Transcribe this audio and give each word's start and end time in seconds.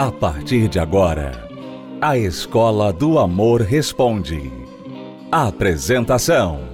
A 0.00 0.10
partir 0.10 0.66
de 0.66 0.78
agora, 0.78 1.46
a 2.00 2.16
Escola 2.16 2.90
do 2.90 3.18
Amor 3.18 3.60
Responde. 3.60 4.50
Apresentação: 5.30 6.70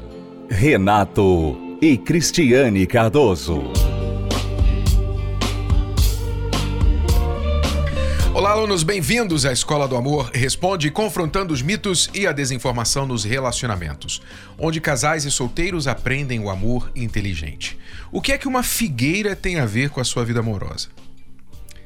Renato 0.48 1.58
e 1.82 1.98
Cristiane 1.98 2.86
Cardoso. 2.86 3.64
Olá, 8.32 8.52
alunos, 8.52 8.84
bem-vindos 8.84 9.44
à 9.44 9.52
Escola 9.52 9.88
do 9.88 9.96
Amor 9.96 10.30
Responde, 10.32 10.88
confrontando 10.92 11.52
os 11.52 11.60
mitos 11.60 12.08
e 12.14 12.28
a 12.28 12.32
desinformação 12.32 13.06
nos 13.06 13.24
relacionamentos, 13.24 14.22
onde 14.56 14.80
casais 14.80 15.24
e 15.24 15.32
solteiros 15.32 15.88
aprendem 15.88 16.38
o 16.38 16.48
amor 16.48 16.92
inteligente. 16.94 17.76
O 18.12 18.22
que 18.22 18.30
é 18.30 18.38
que 18.38 18.46
uma 18.46 18.62
figueira 18.62 19.34
tem 19.34 19.58
a 19.58 19.66
ver 19.66 19.90
com 19.90 20.00
a 20.00 20.04
sua 20.04 20.24
vida 20.24 20.38
amorosa? 20.38 20.90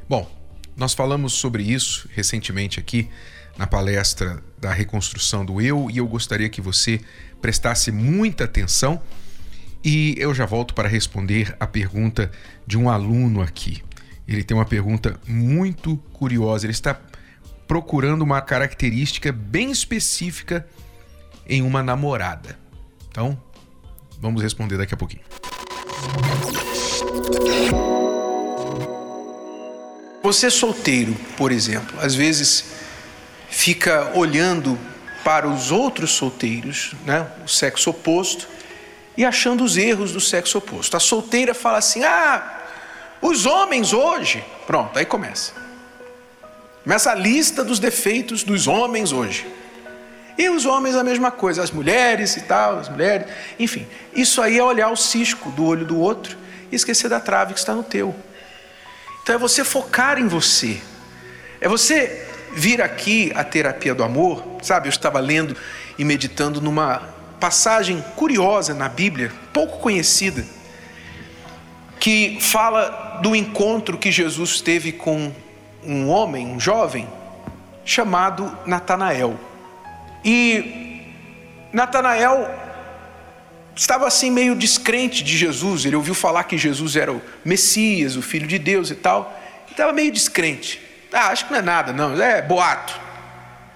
Bom, 0.07 0.40
nós 0.81 0.95
falamos 0.95 1.35
sobre 1.35 1.63
isso 1.63 2.09
recentemente 2.15 2.81
aqui 2.81 3.11
na 3.59 3.67
palestra 3.67 4.43
da 4.59 4.73
reconstrução 4.73 5.45
do 5.45 5.61
eu 5.61 5.91
e 5.91 5.99
eu 5.99 6.09
gostaria 6.09 6.49
que 6.49 6.63
você 6.63 6.99
prestasse 7.39 7.93
muita 7.93 8.45
atenção 8.45 8.99
e 9.85 10.15
eu 10.17 10.33
já 10.33 10.47
volto 10.47 10.73
para 10.73 10.89
responder 10.89 11.55
a 11.61 11.67
pergunta 11.67 12.31
de 12.67 12.79
um 12.79 12.89
aluno 12.89 13.43
aqui. 13.43 13.83
Ele 14.27 14.43
tem 14.43 14.57
uma 14.57 14.65
pergunta 14.65 15.21
muito 15.29 15.99
curiosa. 16.15 16.65
Ele 16.65 16.73
está 16.73 16.99
procurando 17.69 18.23
uma 18.23 18.41
característica 18.41 19.31
bem 19.31 19.71
específica 19.71 20.67
em 21.47 21.61
uma 21.61 21.83
namorada. 21.83 22.59
Então, 23.11 23.39
vamos 24.19 24.41
responder 24.41 24.79
daqui 24.79 24.95
a 24.95 24.97
pouquinho. 24.97 25.25
Você 30.31 30.47
é 30.47 30.51
solteiro, 30.51 31.17
por 31.37 31.51
exemplo, 31.51 31.99
às 32.01 32.15
vezes 32.15 32.67
fica 33.49 34.13
olhando 34.15 34.79
para 35.25 35.49
os 35.49 35.73
outros 35.73 36.13
solteiros, 36.13 36.93
né, 37.05 37.27
o 37.45 37.49
sexo 37.49 37.91
oposto, 37.91 38.47
e 39.17 39.25
achando 39.25 39.65
os 39.65 39.77
erros 39.77 40.13
do 40.13 40.21
sexo 40.21 40.59
oposto. 40.59 40.97
A 40.97 41.01
solteira 41.01 41.53
fala 41.53 41.79
assim: 41.79 42.05
ah, 42.05 42.61
os 43.21 43.45
homens 43.45 43.93
hoje. 43.93 44.45
Pronto, 44.69 44.97
aí 44.97 45.05
começa. 45.05 45.53
Começa 46.85 47.11
a 47.11 47.15
lista 47.17 47.65
dos 47.65 47.81
defeitos 47.81 48.45
dos 48.45 48.69
homens 48.69 49.11
hoje. 49.11 49.45
E 50.39 50.49
os 50.49 50.65
homens 50.65 50.95
a 50.95 51.03
mesma 51.03 51.33
coisa, 51.33 51.61
as 51.61 51.73
mulheres 51.73 52.37
e 52.37 52.43
tal, 52.43 52.79
as 52.79 52.89
mulheres, 52.89 53.27
enfim. 53.59 53.85
Isso 54.15 54.41
aí 54.41 54.59
é 54.59 54.63
olhar 54.63 54.91
o 54.91 54.97
cisco 54.97 55.51
do 55.51 55.65
olho 55.65 55.85
do 55.85 55.99
outro 55.99 56.39
e 56.71 56.77
esquecer 56.77 57.11
da 57.11 57.19
trave 57.19 57.53
que 57.53 57.59
está 57.59 57.75
no 57.75 57.83
teu. 57.83 58.15
Então 59.31 59.39
é 59.39 59.41
você 59.41 59.63
focar 59.63 60.19
em 60.19 60.27
você. 60.27 60.83
É 61.61 61.69
você 61.69 62.27
vir 62.51 62.83
aqui 62.83 63.31
a 63.37 63.45
terapia 63.45 63.95
do 63.95 64.03
amor, 64.03 64.45
sabe? 64.61 64.89
Eu 64.89 64.91
estava 64.91 65.21
lendo 65.21 65.57
e 65.97 66.05
meditando 66.05 66.61
numa 66.61 67.01
passagem 67.39 68.05
curiosa 68.17 68.75
na 68.75 68.89
Bíblia, 68.89 69.31
pouco 69.53 69.79
conhecida, 69.79 70.45
que 72.01 72.39
fala 72.41 73.21
do 73.23 73.37
encontro 73.37 73.99
que 73.99 74.11
Jesus 74.11 74.61
teve 74.61 74.91
com 74.91 75.33
um 75.85 76.09
homem, 76.09 76.45
um 76.49 76.59
jovem, 76.59 77.09
chamado 77.85 78.59
Natanael. 78.67 79.39
E 80.25 81.05
Natanael 81.73 82.51
estava 83.81 84.07
assim 84.07 84.31
meio 84.31 84.55
descrente 84.55 85.25
de 85.25 85.39
Jesus, 85.39 85.87
ele 85.87 85.97
ouviu 85.97 86.15
falar 86.15 86.45
que 86.45 86.59
Jesus 86.59 86.97
era 86.97 87.11
o 87.11 87.23
Messias, 87.43 88.15
o 88.15 88.21
Filho 88.21 88.47
de 88.47 88.59
Deus 88.59 88.91
e 88.91 88.95
tal, 88.95 89.35
estava 89.71 89.91
meio 89.91 90.13
descrente. 90.13 90.79
Ah, 91.11 91.29
acho 91.29 91.47
que 91.47 91.53
não 91.53 91.61
é 91.61 91.63
nada, 91.63 91.91
não, 91.91 92.23
é 92.23 92.43
boato. 92.43 93.01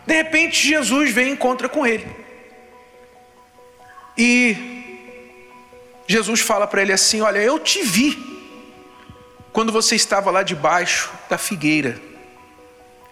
De 0.07 0.15
repente, 0.15 0.69
Jesus 0.69 1.11
vem 1.11 1.29
e 1.29 1.33
encontra 1.33 1.71
com 1.71 1.87
ele. 1.87 2.07
E 4.17 5.17
Jesus 6.07 6.41
fala 6.41 6.67
para 6.67 6.83
ele 6.83 6.93
assim: 6.93 7.23
Olha, 7.23 7.39
eu 7.39 7.59
te 7.59 7.83
vi 7.83 8.23
quando 9.55 9.73
você 9.73 9.97
estava 9.97 10.31
lá 10.31 10.43
debaixo 10.43 11.11
da 11.31 11.39
figueira. 11.39 11.99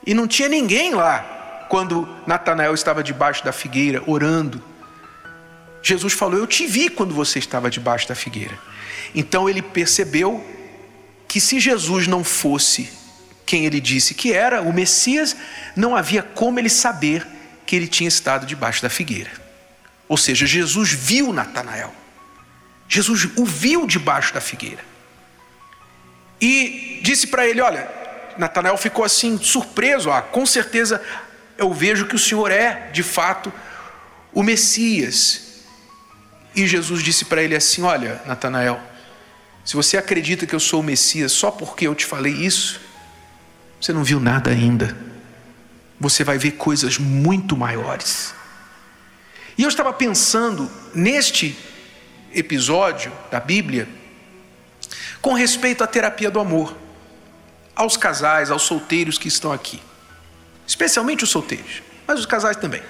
E 0.06 0.12
não 0.12 0.28
tinha 0.28 0.48
ninguém 0.48 0.92
lá 0.92 1.66
quando 1.70 2.06
Natanael 2.26 2.74
estava 2.74 3.02
debaixo 3.02 3.42
da 3.42 3.50
figueira 3.50 4.02
orando. 4.06 4.62
Jesus 5.82 6.12
falou: 6.12 6.38
Eu 6.38 6.46
te 6.46 6.66
vi 6.66 6.88
quando 6.88 7.14
você 7.14 7.38
estava 7.38 7.68
debaixo 7.68 8.08
da 8.08 8.14
figueira. 8.14 8.58
Então 9.14 9.48
ele 9.48 9.60
percebeu 9.60 10.44
que 11.26 11.40
se 11.40 11.58
Jesus 11.58 12.06
não 12.06 12.22
fosse 12.22 12.90
quem 13.44 13.66
ele 13.66 13.80
disse 13.80 14.14
que 14.14 14.32
era, 14.32 14.62
o 14.62 14.72
Messias, 14.72 15.36
não 15.76 15.96
havia 15.96 16.22
como 16.22 16.58
ele 16.58 16.70
saber 16.70 17.26
que 17.66 17.76
ele 17.76 17.88
tinha 17.88 18.08
estado 18.08 18.46
debaixo 18.46 18.80
da 18.82 18.88
figueira. 18.88 19.30
Ou 20.08 20.16
seja, 20.16 20.46
Jesus 20.46 20.90
viu 20.90 21.32
Natanael. 21.32 21.92
Jesus 22.88 23.28
o 23.36 23.44
viu 23.44 23.86
debaixo 23.86 24.32
da 24.32 24.40
figueira. 24.40 24.84
E 26.40 27.00
disse 27.02 27.26
para 27.26 27.46
ele: 27.46 27.60
Olha, 27.60 27.88
Natanael 28.36 28.76
ficou 28.76 29.04
assim, 29.04 29.38
surpreso. 29.38 30.10
Ah, 30.10 30.22
com 30.22 30.44
certeza 30.44 31.02
eu 31.56 31.72
vejo 31.72 32.06
que 32.06 32.14
o 32.14 32.18
Senhor 32.18 32.50
é, 32.50 32.90
de 32.92 33.02
fato, 33.02 33.52
o 34.32 34.42
Messias. 34.42 35.51
E 36.54 36.66
Jesus 36.66 37.02
disse 37.02 37.24
para 37.24 37.42
ele 37.42 37.54
assim: 37.54 37.82
Olha, 37.82 38.20
Natanael, 38.26 38.80
se 39.64 39.74
você 39.74 39.96
acredita 39.96 40.46
que 40.46 40.54
eu 40.54 40.60
sou 40.60 40.80
o 40.80 40.82
Messias 40.82 41.32
só 41.32 41.50
porque 41.50 41.86
eu 41.86 41.94
te 41.94 42.04
falei 42.04 42.32
isso, 42.32 42.80
você 43.80 43.92
não 43.92 44.04
viu 44.04 44.20
nada 44.20 44.50
ainda. 44.50 44.96
Você 46.00 46.24
vai 46.24 46.36
ver 46.36 46.52
coisas 46.52 46.98
muito 46.98 47.56
maiores. 47.56 48.34
E 49.56 49.62
eu 49.62 49.68
estava 49.68 49.92
pensando 49.92 50.70
neste 50.94 51.56
episódio 52.34 53.12
da 53.30 53.38
Bíblia 53.38 53.88
com 55.20 55.34
respeito 55.34 55.84
à 55.84 55.86
terapia 55.86 56.30
do 56.30 56.40
amor, 56.40 56.76
aos 57.76 57.96
casais, 57.96 58.50
aos 58.50 58.62
solteiros 58.62 59.18
que 59.18 59.28
estão 59.28 59.52
aqui, 59.52 59.80
especialmente 60.66 61.22
os 61.22 61.30
solteiros, 61.30 61.82
mas 62.06 62.18
os 62.18 62.26
casais 62.26 62.56
também. 62.56 62.82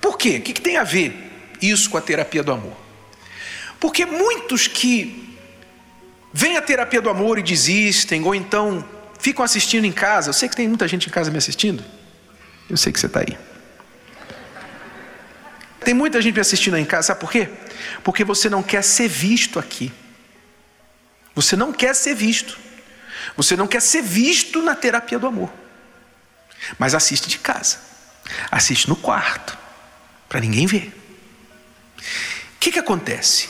Por 0.00 0.18
quê? 0.18 0.36
O 0.36 0.42
que 0.42 0.60
tem 0.60 0.76
a 0.76 0.84
ver 0.84 1.28
isso 1.60 1.90
com 1.90 1.96
a 1.96 2.00
terapia 2.00 2.42
do 2.42 2.52
amor. 2.52 2.76
Porque 3.80 4.04
muitos 4.04 4.66
que 4.66 5.36
vêm 6.32 6.56
à 6.56 6.62
terapia 6.62 7.00
do 7.00 7.08
amor 7.08 7.38
e 7.38 7.42
desistem, 7.42 8.22
ou 8.24 8.34
então 8.34 8.84
ficam 9.18 9.44
assistindo 9.44 9.84
em 9.84 9.92
casa, 9.92 10.30
eu 10.30 10.32
sei 10.32 10.48
que 10.48 10.56
tem 10.56 10.68
muita 10.68 10.86
gente 10.86 11.08
em 11.08 11.10
casa 11.10 11.30
me 11.30 11.38
assistindo, 11.38 11.84
eu 12.68 12.76
sei 12.76 12.92
que 12.92 13.00
você 13.00 13.06
está 13.06 13.20
aí. 13.20 13.38
Tem 15.80 15.94
muita 15.94 16.20
gente 16.20 16.34
me 16.34 16.40
assistindo 16.40 16.74
aí 16.74 16.82
em 16.82 16.86
casa, 16.86 17.08
sabe 17.08 17.20
por 17.20 17.30
quê? 17.30 17.48
Porque 18.02 18.24
você 18.24 18.50
não 18.50 18.62
quer 18.62 18.82
ser 18.82 19.08
visto 19.08 19.58
aqui. 19.58 19.92
Você 21.34 21.54
não 21.54 21.72
quer 21.72 21.94
ser 21.94 22.14
visto. 22.14 22.58
Você 23.36 23.56
não 23.56 23.66
quer 23.66 23.80
ser 23.80 24.02
visto 24.02 24.60
na 24.60 24.74
terapia 24.74 25.18
do 25.18 25.26
amor. 25.26 25.50
Mas 26.78 26.94
assiste 26.94 27.28
de 27.28 27.38
casa. 27.38 27.78
Assiste 28.50 28.88
no 28.88 28.96
quarto. 28.96 29.56
Para 30.28 30.40
ninguém 30.40 30.66
ver. 30.66 30.97
Que, 32.68 32.72
que 32.72 32.78
acontece? 32.80 33.48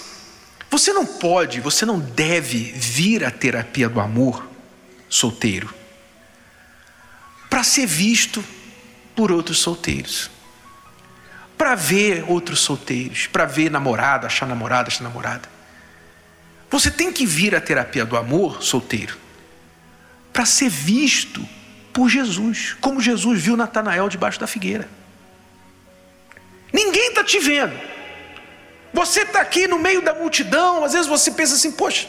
Você 0.70 0.92
não 0.92 1.04
pode, 1.04 1.60
você 1.60 1.84
não 1.84 1.98
deve 1.98 2.70
vir 2.72 3.24
à 3.24 3.32
terapia 3.32 3.88
do 3.88 3.98
amor 3.98 4.48
solteiro 5.08 5.74
para 7.50 7.64
ser 7.64 7.84
visto 7.84 8.44
por 9.16 9.32
outros 9.32 9.58
solteiros, 9.58 10.30
para 11.56 11.74
ver 11.74 12.26
outros 12.28 12.60
solteiros, 12.60 13.26
para 13.26 13.44
ver 13.44 13.72
namorada, 13.72 14.28
achar 14.28 14.46
namorada, 14.46 14.86
achar 14.86 15.02
namorada. 15.02 15.48
Você 16.70 16.88
tem 16.88 17.12
que 17.12 17.26
vir 17.26 17.56
à 17.56 17.60
terapia 17.60 18.04
do 18.04 18.16
amor 18.16 18.62
solteiro 18.62 19.18
para 20.32 20.46
ser 20.46 20.68
visto 20.68 21.44
por 21.92 22.08
Jesus, 22.08 22.76
como 22.80 23.00
Jesus 23.00 23.42
viu 23.42 23.56
Natanael 23.56 24.08
debaixo 24.08 24.38
da 24.38 24.46
figueira. 24.46 24.88
Ninguém 26.72 27.08
está 27.08 27.24
te 27.24 27.40
vendo. 27.40 27.97
Você 28.98 29.20
está 29.20 29.40
aqui 29.40 29.68
no 29.68 29.78
meio 29.78 30.02
da 30.02 30.12
multidão, 30.12 30.82
às 30.82 30.92
vezes 30.92 31.06
você 31.06 31.30
pensa 31.30 31.54
assim, 31.54 31.70
poxa, 31.70 32.08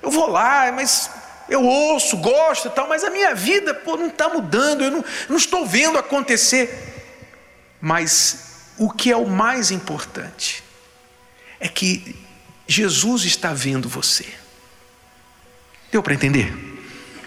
eu 0.00 0.08
vou 0.08 0.28
lá, 0.28 0.70
mas 0.70 1.10
eu 1.48 1.64
ouço, 1.64 2.16
gosto 2.18 2.68
e 2.68 2.70
tal, 2.70 2.86
mas 2.86 3.02
a 3.02 3.10
minha 3.10 3.34
vida 3.34 3.74
pô, 3.74 3.96
não 3.96 4.06
está 4.06 4.28
mudando, 4.28 4.84
eu 4.84 4.90
não, 4.92 5.04
não 5.28 5.36
estou 5.36 5.66
vendo 5.66 5.98
acontecer. 5.98 7.16
Mas 7.80 8.72
o 8.78 8.88
que 8.88 9.10
é 9.10 9.16
o 9.16 9.26
mais 9.26 9.72
importante 9.72 10.62
é 11.58 11.68
que 11.68 12.14
Jesus 12.68 13.24
está 13.24 13.52
vendo 13.52 13.88
você. 13.88 14.26
Deu 15.90 16.04
para 16.04 16.14
entender? 16.14 16.54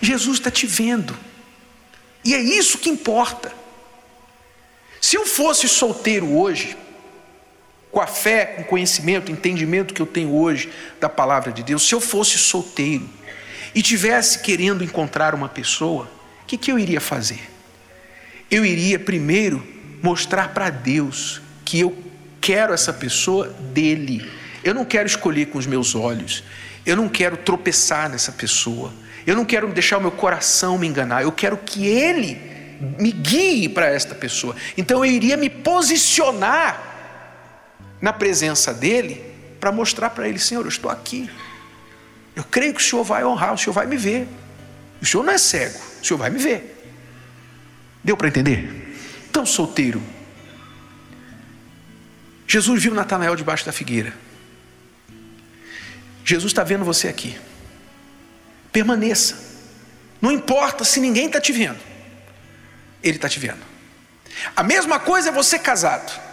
Jesus 0.01 0.37
está 0.37 0.49
te 0.49 0.65
vendo. 0.65 1.19
E 2.23 2.33
é 2.33 2.39
isso 2.39 2.77
que 2.77 2.89
importa. 2.89 3.51
Se 5.01 5.17
eu 5.17 5.25
fosse 5.25 5.67
solteiro 5.67 6.37
hoje, 6.37 6.77
com 7.93 8.01
a 8.01 8.07
fé, 8.07 8.47
com 8.47 8.63
o 8.63 8.65
conhecimento, 8.65 9.31
entendimento 9.31 9.93
que 9.93 10.01
eu 10.01 10.07
tenho 10.07 10.33
hoje 10.33 10.67
da 10.99 11.07
palavra 11.07 11.51
de 11.51 11.61
Deus, 11.61 11.87
se 11.87 11.93
eu 11.93 12.01
fosse 12.01 12.39
solteiro 12.39 13.07
e 13.75 13.83
tivesse 13.83 14.39
querendo 14.39 14.83
encontrar 14.83 15.35
uma 15.35 15.47
pessoa, 15.47 16.09
o 16.41 16.45
que, 16.47 16.57
que 16.57 16.71
eu 16.71 16.79
iria 16.79 16.99
fazer? 16.99 17.39
Eu 18.49 18.65
iria 18.65 18.97
primeiro 18.97 19.63
mostrar 20.01 20.55
para 20.55 20.71
Deus 20.71 21.39
que 21.63 21.81
eu 21.81 21.95
quero 22.41 22.73
essa 22.73 22.91
pessoa 22.91 23.49
dele. 23.71 24.27
Eu 24.63 24.73
não 24.73 24.85
quero 24.85 25.05
escolher 25.05 25.45
com 25.45 25.59
os 25.59 25.67
meus 25.67 25.93
olhos. 25.93 26.43
Eu 26.83 26.95
não 26.95 27.07
quero 27.07 27.37
tropeçar 27.37 28.09
nessa 28.09 28.31
pessoa. 28.31 28.91
Eu 29.25 29.35
não 29.35 29.45
quero 29.45 29.67
deixar 29.67 29.99
o 29.99 30.01
meu 30.01 30.11
coração 30.11 30.79
me 30.79 30.87
enganar. 30.87 31.21
Eu 31.21 31.31
quero 31.31 31.57
que 31.57 31.85
ele 31.85 32.41
me 32.97 33.11
guie 33.11 33.69
para 33.69 33.85
esta 33.85 34.15
pessoa. 34.15 34.55
Então 34.75 35.05
eu 35.05 35.11
iria 35.11 35.37
me 35.37 35.47
posicionar 35.47 36.92
na 38.03 38.11
presença 38.11 38.73
dele 38.73 39.23
para 39.61 39.71
mostrar 39.71 40.09
para 40.09 40.27
ele: 40.27 40.37
Senhor, 40.37 40.61
eu 40.63 40.67
estou 40.67 40.91
aqui. 40.91 41.29
Eu 42.35 42.43
creio 42.43 42.73
que 42.73 42.81
o 42.81 42.83
Senhor 42.83 43.01
vai 43.01 43.23
honrar, 43.23 43.53
o 43.53 43.57
Senhor 43.57 43.71
vai 43.71 43.85
me 43.87 43.95
ver. 43.95 44.27
O 45.01 45.05
Senhor 45.05 45.23
não 45.23 45.31
é 45.31 45.37
cego, 45.37 45.79
o 46.01 46.05
Senhor 46.05 46.17
vai 46.17 46.29
me 46.29 46.37
ver. 46.37 46.83
Deu 48.03 48.17
para 48.17 48.27
entender? 48.27 48.97
Então, 49.29 49.45
solteiro, 49.45 50.03
Jesus 52.45 52.83
viu 52.83 52.93
Natanael 52.93 53.37
debaixo 53.37 53.65
da 53.65 53.71
figueira. 53.71 54.13
Jesus 56.25 56.51
está 56.51 56.63
vendo 56.63 56.83
você 56.83 57.07
aqui. 57.07 57.39
Permaneça. 58.73 59.37
Não 60.21 60.29
importa 60.29 60.83
se 60.83 60.99
ninguém 60.99 61.27
está 61.27 61.39
te 61.39 61.53
vendo. 61.53 61.79
Ele 63.01 63.15
está 63.15 63.29
te 63.29 63.39
vendo. 63.39 63.63
A 64.55 64.63
mesma 64.63 64.99
coisa 64.99 65.29
é 65.29 65.31
você 65.31 65.57
casado. 65.57 66.32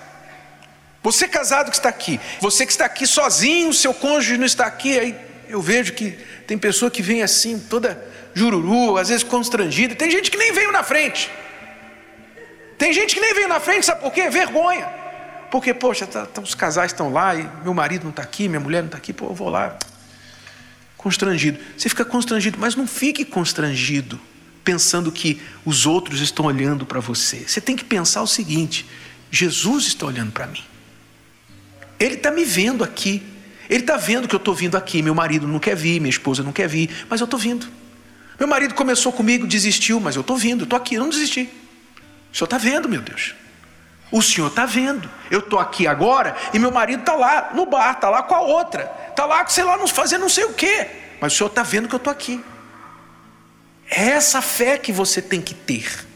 Você 1.02 1.26
casado 1.26 1.70
que 1.70 1.76
está 1.76 1.88
aqui. 1.88 2.20
Você 2.40 2.66
que 2.66 2.72
está 2.72 2.84
aqui 2.84 3.06
sozinho, 3.06 3.72
seu 3.72 3.94
cônjuge 3.94 4.36
não 4.36 4.44
está 4.44 4.66
aqui. 4.66 4.98
Aí 4.98 5.16
eu 5.48 5.60
vejo 5.60 5.92
que 5.94 6.12
tem 6.46 6.58
pessoa 6.58 6.90
que 6.90 7.02
vem 7.02 7.22
assim, 7.22 7.58
toda 7.58 8.02
jururu, 8.34 8.96
às 8.96 9.08
vezes 9.08 9.24
constrangida. 9.24 9.94
Tem 9.94 10.10
gente 10.10 10.30
que 10.30 10.36
nem 10.36 10.52
veio 10.52 10.70
na 10.72 10.82
frente. 10.82 11.30
Tem 12.76 12.92
gente 12.92 13.14
que 13.14 13.20
nem 13.20 13.34
veio 13.34 13.48
na 13.48 13.60
frente, 13.60 13.84
sabe 13.84 14.00
por 14.00 14.12
quê? 14.12 14.30
Vergonha. 14.30 14.86
Porque, 15.50 15.74
poxa, 15.74 16.06
tá, 16.06 16.24
tá, 16.24 16.40
os 16.40 16.54
casais 16.54 16.92
estão 16.92 17.12
lá 17.12 17.34
e 17.34 17.46
meu 17.62 17.74
marido 17.74 18.04
não 18.04 18.10
está 18.10 18.22
aqui, 18.22 18.48
minha 18.48 18.60
mulher 18.60 18.80
não 18.80 18.86
está 18.86 18.96
aqui, 18.96 19.12
pô, 19.12 19.26
eu 19.26 19.34
vou 19.34 19.50
lá. 19.50 19.76
Constrangido. 20.96 21.58
Você 21.76 21.88
fica 21.88 22.04
constrangido, 22.04 22.58
mas 22.58 22.76
não 22.76 22.86
fique 22.86 23.24
constrangido 23.24 24.20
pensando 24.64 25.10
que 25.10 25.42
os 25.64 25.86
outros 25.86 26.20
estão 26.20 26.46
olhando 26.46 26.86
para 26.86 27.00
você. 27.00 27.44
Você 27.46 27.60
tem 27.60 27.74
que 27.74 27.84
pensar 27.84 28.22
o 28.22 28.26
seguinte: 28.26 28.86
Jesus 29.30 29.86
está 29.86 30.06
olhando 30.06 30.30
para 30.30 30.46
mim. 30.46 30.62
Ele 32.00 32.14
está 32.14 32.30
me 32.30 32.44
vendo 32.44 32.82
aqui. 32.82 33.22
Ele 33.68 33.82
está 33.82 33.98
vendo 33.98 34.26
que 34.26 34.34
eu 34.34 34.38
estou 34.38 34.54
vindo 34.54 34.76
aqui. 34.76 35.02
Meu 35.02 35.14
marido 35.14 35.46
não 35.46 35.58
quer 35.58 35.76
vir, 35.76 36.00
minha 36.00 36.10
esposa 36.10 36.42
não 36.42 36.50
quer 36.50 36.66
vir, 36.66 36.90
mas 37.08 37.20
eu 37.20 37.26
estou 37.26 37.38
vindo. 37.38 37.68
Meu 38.38 38.48
marido 38.48 38.74
começou 38.74 39.12
comigo, 39.12 39.46
desistiu, 39.46 40.00
mas 40.00 40.16
eu 40.16 40.22
estou 40.22 40.36
vindo, 40.36 40.64
estou 40.64 40.76
aqui, 40.78 40.94
eu 40.94 41.02
não 41.02 41.10
desisti. 41.10 41.50
O 42.32 42.36
senhor 42.36 42.46
está 42.46 42.56
vendo, 42.56 42.88
meu 42.88 43.02
Deus. 43.02 43.34
O 44.10 44.22
senhor 44.22 44.48
está 44.48 44.64
vendo. 44.64 45.08
Eu 45.30 45.40
estou 45.40 45.58
aqui 45.58 45.86
agora 45.86 46.34
e 46.54 46.58
meu 46.58 46.70
marido 46.70 47.00
está 47.00 47.14
lá 47.14 47.50
no 47.54 47.66
bar, 47.66 47.92
está 47.92 48.08
lá 48.08 48.22
com 48.22 48.34
a 48.34 48.40
outra, 48.40 48.90
está 49.08 49.26
lá, 49.26 49.46
sei 49.46 49.62
lá, 49.62 49.86
fazendo 49.86 50.22
não 50.22 50.28
sei 50.28 50.44
o 50.44 50.54
quê. 50.54 50.88
Mas 51.20 51.34
o 51.34 51.36
senhor 51.36 51.50
está 51.50 51.62
vendo 51.62 51.86
que 51.86 51.94
eu 51.94 51.98
estou 51.98 52.10
aqui. 52.10 52.42
É 53.88 54.10
essa 54.10 54.40
fé 54.40 54.78
que 54.78 54.90
você 54.90 55.20
tem 55.20 55.40
que 55.40 55.52
ter, 55.52 56.06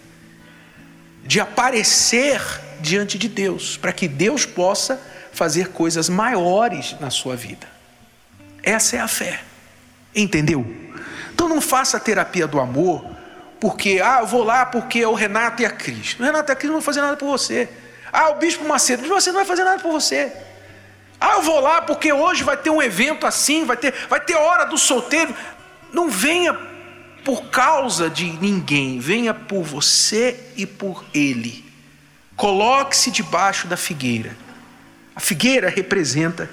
de 1.24 1.40
aparecer 1.40 2.40
diante 2.80 3.18
de 3.18 3.28
Deus, 3.28 3.76
para 3.76 3.92
que 3.92 4.08
Deus 4.08 4.46
possa 4.46 5.00
fazer 5.34 5.68
coisas 5.68 6.08
maiores 6.08 6.96
na 7.00 7.10
sua 7.10 7.36
vida. 7.36 7.66
Essa 8.62 8.96
é 8.96 9.00
a 9.00 9.08
fé. 9.08 9.42
Entendeu? 10.14 10.64
Então 11.34 11.48
não 11.48 11.60
faça 11.60 11.96
a 11.96 12.00
terapia 12.00 12.46
do 12.46 12.60
amor 12.60 13.04
porque, 13.60 14.00
ah, 14.02 14.18
eu 14.20 14.26
vou 14.26 14.44
lá 14.44 14.64
porque 14.64 15.00
é 15.00 15.08
o 15.08 15.14
Renato 15.14 15.62
e 15.62 15.66
a 15.66 15.70
Cris. 15.70 16.16
O 16.18 16.22
Renato 16.22 16.50
e 16.50 16.52
a 16.52 16.56
Cris 16.56 16.68
não 16.68 16.76
vão 16.76 16.82
fazer 16.82 17.00
nada 17.00 17.16
por 17.16 17.26
você. 17.26 17.68
Ah, 18.12 18.30
o 18.30 18.36
Bispo 18.36 18.64
Macedo, 18.64 19.04
o 19.04 19.08
Macedo 19.08 19.32
não 19.32 19.40
vai 19.40 19.46
fazer 19.46 19.64
nada 19.64 19.82
por 19.82 19.90
você. 19.90 20.32
Ah, 21.20 21.34
eu 21.34 21.42
vou 21.42 21.60
lá 21.60 21.82
porque 21.82 22.12
hoje 22.12 22.44
vai 22.44 22.56
ter 22.56 22.70
um 22.70 22.80
evento 22.80 23.26
assim, 23.26 23.64
vai 23.64 23.76
ter, 23.76 23.92
vai 24.08 24.20
ter 24.20 24.36
hora 24.36 24.64
do 24.64 24.78
solteiro. 24.78 25.34
Não 25.92 26.08
venha 26.08 26.54
por 27.24 27.46
causa 27.46 28.08
de 28.08 28.24
ninguém, 28.24 29.00
venha 29.00 29.34
por 29.34 29.62
você 29.62 30.38
e 30.56 30.66
por 30.66 31.04
ele. 31.12 31.64
Coloque-se 32.36 33.10
debaixo 33.10 33.66
da 33.66 33.76
figueira. 33.76 34.43
A 35.14 35.20
figueira 35.20 35.68
representa 35.68 36.50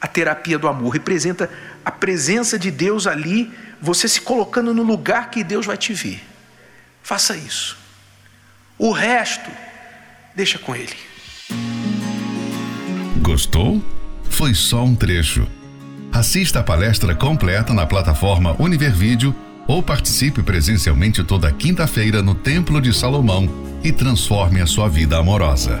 a 0.00 0.06
terapia 0.06 0.58
do 0.58 0.66
amor, 0.66 0.90
representa 0.90 1.48
a 1.84 1.90
presença 1.90 2.58
de 2.58 2.70
Deus 2.70 3.06
ali, 3.06 3.52
você 3.80 4.08
se 4.08 4.20
colocando 4.20 4.74
no 4.74 4.82
lugar 4.82 5.30
que 5.30 5.44
Deus 5.44 5.66
vai 5.66 5.76
te 5.76 5.92
ver. 5.92 6.22
Faça 7.02 7.36
isso. 7.36 7.76
O 8.78 8.90
resto, 8.90 9.50
deixa 10.34 10.58
com 10.58 10.74
Ele. 10.74 10.96
Gostou? 13.20 13.82
Foi 14.28 14.54
só 14.54 14.82
um 14.82 14.96
trecho. 14.96 15.46
Assista 16.12 16.60
a 16.60 16.62
palestra 16.62 17.14
completa 17.14 17.72
na 17.72 17.86
plataforma 17.86 18.56
Univervídeo 18.58 19.34
ou 19.66 19.82
participe 19.82 20.42
presencialmente 20.42 21.22
toda 21.22 21.52
quinta-feira 21.52 22.22
no 22.22 22.34
Templo 22.34 22.80
de 22.80 22.92
Salomão 22.92 23.48
e 23.84 23.92
transforme 23.92 24.60
a 24.60 24.66
sua 24.66 24.88
vida 24.88 25.16
amorosa. 25.16 25.80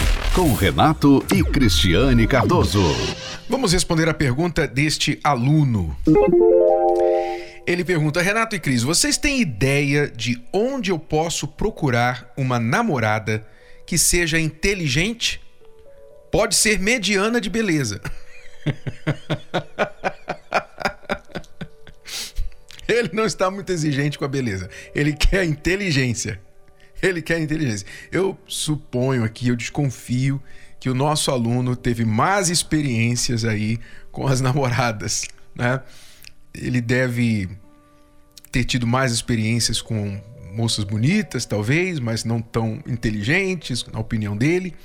com 0.33 0.53
Renato 0.53 1.25
e 1.33 1.43
Cristiane 1.43 2.25
Cardoso. 2.25 2.81
Vamos 3.49 3.73
responder 3.73 4.07
a 4.07 4.13
pergunta 4.13 4.65
deste 4.65 5.19
aluno. 5.23 5.95
Ele 7.67 7.83
pergunta: 7.83 8.21
Renato 8.21 8.55
e 8.55 8.59
Cris, 8.59 8.83
vocês 8.83 9.17
têm 9.17 9.41
ideia 9.41 10.07
de 10.07 10.41
onde 10.53 10.91
eu 10.91 10.97
posso 10.97 11.47
procurar 11.47 12.31
uma 12.37 12.59
namorada 12.59 13.45
que 13.85 13.97
seja 13.97 14.39
inteligente? 14.39 15.41
Pode 16.31 16.55
ser 16.55 16.79
mediana 16.79 17.41
de 17.41 17.49
beleza. 17.49 17.99
Ele 22.87 23.09
não 23.13 23.25
está 23.25 23.51
muito 23.51 23.71
exigente 23.71 24.17
com 24.17 24.25
a 24.25 24.29
beleza. 24.29 24.69
Ele 24.93 25.13
quer 25.13 25.43
inteligência. 25.45 26.39
Ele 27.07 27.21
quer 27.21 27.39
inteligência. 27.39 27.85
Eu 28.11 28.37
suponho 28.47 29.23
aqui, 29.23 29.47
eu 29.47 29.55
desconfio 29.55 30.41
que 30.79 30.89
o 30.89 30.93
nosso 30.95 31.31
aluno 31.31 31.75
teve 31.75 32.05
más 32.05 32.49
experiências 32.49 33.45
aí 33.45 33.79
com 34.11 34.27
as 34.27 34.39
namoradas, 34.41 35.25
né? 35.55 35.81
Ele 36.53 36.81
deve 36.81 37.49
ter 38.51 38.63
tido 38.65 38.85
mais 38.85 39.11
experiências 39.11 39.81
com 39.81 40.21
moças 40.53 40.83
bonitas, 40.83 41.45
talvez, 41.45 41.99
mas 41.99 42.25
não 42.25 42.41
tão 42.41 42.83
inteligentes, 42.85 43.85
na 43.85 43.99
opinião 43.99 44.35
dele. 44.35 44.75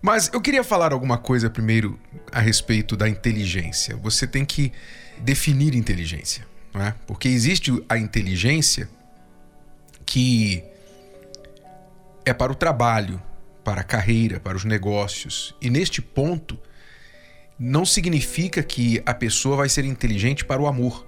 Mas 0.00 0.30
eu 0.32 0.40
queria 0.40 0.64
falar 0.64 0.92
alguma 0.92 1.18
coisa 1.18 1.50
primeiro 1.50 1.98
a 2.32 2.40
respeito 2.40 2.96
da 2.96 3.08
inteligência. 3.08 3.96
Você 3.96 4.26
tem 4.26 4.44
que 4.44 4.72
definir 5.18 5.74
inteligência, 5.74 6.46
não 6.72 6.82
é? 6.82 6.94
Porque 7.06 7.28
existe 7.28 7.70
a 7.88 7.98
inteligência 7.98 8.88
que 10.06 10.62
é 12.24 12.32
para 12.32 12.52
o 12.52 12.54
trabalho, 12.54 13.20
para 13.62 13.80
a 13.80 13.84
carreira, 13.84 14.40
para 14.40 14.56
os 14.56 14.64
negócios. 14.64 15.54
E 15.60 15.70
neste 15.70 16.00
ponto, 16.00 16.58
não 17.58 17.84
significa 17.84 18.62
que 18.62 19.02
a 19.06 19.14
pessoa 19.14 19.56
vai 19.56 19.68
ser 19.68 19.84
inteligente 19.84 20.44
para 20.44 20.60
o 20.60 20.66
amor. 20.66 21.06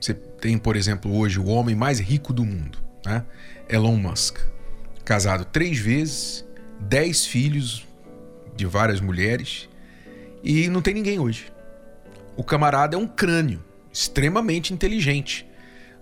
Você 0.00 0.14
tem, 0.14 0.58
por 0.58 0.76
exemplo, 0.76 1.14
hoje 1.16 1.38
o 1.38 1.46
homem 1.46 1.74
mais 1.74 1.98
rico 1.98 2.32
do 2.32 2.44
mundo, 2.44 2.78
né? 3.04 3.24
Elon 3.68 3.96
Musk. 3.96 4.38
Casado 5.04 5.44
três 5.44 5.78
vezes, 5.78 6.44
dez 6.80 7.24
filhos 7.24 7.86
de 8.56 8.66
várias 8.66 9.00
mulheres 9.00 9.68
e 10.42 10.68
não 10.68 10.82
tem 10.82 10.94
ninguém 10.94 11.18
hoje. 11.18 11.52
O 12.36 12.44
camarada 12.44 12.96
é 12.96 12.98
um 12.98 13.06
crânio, 13.06 13.64
extremamente 13.92 14.72
inteligente. 14.72 15.46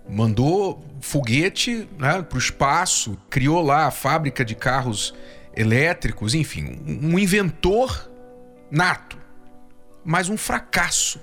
Mandou 0.07 0.85
foguete 1.01 1.87
né, 1.97 2.21
para 2.21 2.35
o 2.35 2.39
espaço, 2.39 3.17
criou 3.29 3.61
lá 3.61 3.87
a 3.87 3.91
fábrica 3.91 4.45
de 4.45 4.55
carros 4.55 5.13
elétricos, 5.55 6.33
enfim, 6.33 6.79
um 6.85 7.17
inventor 7.17 8.11
nato, 8.69 9.17
mas 10.03 10.29
um 10.29 10.37
fracasso 10.37 11.19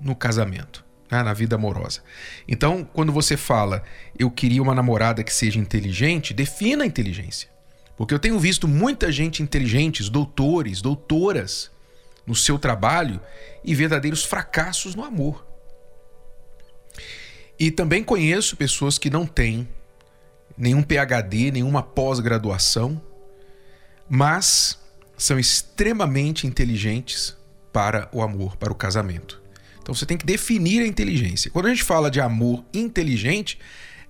no 0.00 0.14
casamento 0.14 0.84
né, 1.12 1.22
na 1.22 1.34
vida 1.34 1.56
amorosa. 1.56 2.00
Então, 2.48 2.88
quando 2.90 3.12
você 3.12 3.36
fala, 3.36 3.82
eu 4.18 4.30
queria 4.30 4.62
uma 4.62 4.74
namorada 4.74 5.22
que 5.22 5.32
seja 5.32 5.58
inteligente, 5.58 6.32
defina 6.32 6.84
a 6.84 6.86
inteligência. 6.86 7.50
Porque 7.98 8.14
eu 8.14 8.18
tenho 8.18 8.38
visto 8.38 8.66
muita 8.66 9.12
gente 9.12 9.42
inteligente, 9.42 10.10
doutores, 10.10 10.80
doutoras, 10.80 11.70
no 12.26 12.34
seu 12.34 12.58
trabalho 12.58 13.20
e 13.62 13.74
verdadeiros 13.74 14.24
fracassos 14.24 14.94
no 14.94 15.04
amor. 15.04 15.46
E 17.62 17.70
também 17.70 18.02
conheço 18.02 18.56
pessoas 18.56 18.98
que 18.98 19.08
não 19.08 19.24
têm 19.24 19.68
nenhum 20.58 20.82
PhD, 20.82 21.52
nenhuma 21.52 21.80
pós-graduação, 21.80 23.00
mas 24.10 24.80
são 25.16 25.38
extremamente 25.38 26.44
inteligentes 26.44 27.36
para 27.72 28.08
o 28.10 28.20
amor, 28.20 28.56
para 28.56 28.72
o 28.72 28.74
casamento. 28.74 29.40
Então 29.80 29.94
você 29.94 30.04
tem 30.04 30.16
que 30.16 30.26
definir 30.26 30.82
a 30.82 30.86
inteligência. 30.88 31.52
Quando 31.52 31.66
a 31.66 31.68
gente 31.68 31.84
fala 31.84 32.10
de 32.10 32.20
amor 32.20 32.64
inteligente, 32.74 33.60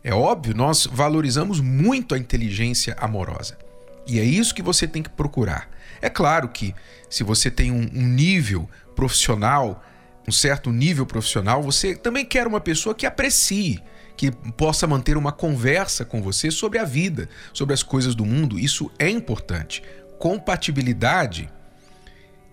é 0.03 0.15
óbvio, 0.15 0.57
nós 0.57 0.87
valorizamos 0.87 1.61
muito 1.61 2.15
a 2.15 2.19
inteligência 2.19 2.97
amorosa. 2.99 3.59
E 4.07 4.19
é 4.19 4.25
isso 4.25 4.55
que 4.55 4.63
você 4.63 4.89
tem 4.89 5.03
que 5.03 5.11
procurar. 5.11 5.69
É 6.01 6.09
claro 6.09 6.49
que 6.49 6.75
se 7.11 7.23
você 7.23 7.51
tem 7.51 7.71
um, 7.71 7.87
um 7.93 8.07
nível 8.07 8.67
profissional, 8.97 9.85
um 10.27 10.33
certo 10.33 10.71
nível 10.71 11.05
profissional, 11.05 11.63
você 11.63 11.95
também 11.95 12.25
quer 12.25 12.47
uma 12.47 12.61
pessoa 12.61 12.95
que 12.95 13.07
aprecie, 13.07 13.83
que 14.17 14.31
possa 14.57 14.87
manter 14.87 15.17
uma 15.17 15.33
conversa 15.33 16.05
com 16.05 16.23
você 16.23 16.51
sobre 16.51 16.79
a 16.79 16.85
vida, 16.85 17.29
sobre 17.53 17.75
as 17.75 17.83
coisas 17.83 18.15
do 18.15 18.25
mundo. 18.25 18.59
Isso 18.59 18.91
é 18.99 19.09
importante. 19.09 19.83
Compatibilidade 20.19 21.51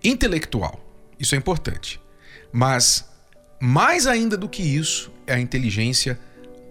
intelectual. 0.02 0.80
Isso 1.18 1.34
é 1.34 1.38
importante. 1.38 2.00
Mas 2.52 3.08
mais 3.60 4.06
ainda 4.06 4.36
do 4.36 4.48
que 4.48 4.62
isso 4.62 5.12
é 5.26 5.34
a 5.34 5.40
inteligência 5.40 6.18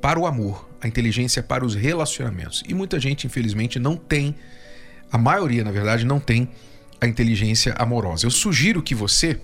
para 0.01 0.20
o 0.20 0.25
amor, 0.25 0.68
a 0.82 0.88
inteligência 0.88 1.44
para 1.44 1.63
os 1.63 1.75
relacionamentos. 1.75 2.63
E 2.68 2.74
muita 2.74 3.00
gente, 3.00 3.27
infelizmente, 3.27 3.79
não 3.79 3.96
tem, 3.96 4.36
a 5.12 5.18
maioria, 5.18 5.63
na 5.63 5.72
verdade, 5.72 6.06
não 6.06 6.20
tem 6.20 6.50
a 7.00 7.08
inteligência 7.08 7.74
amorosa. 7.77 8.25
Eu 8.25 8.32
sugiro 8.32 8.82
que 8.82 8.96
você, 8.96 9.39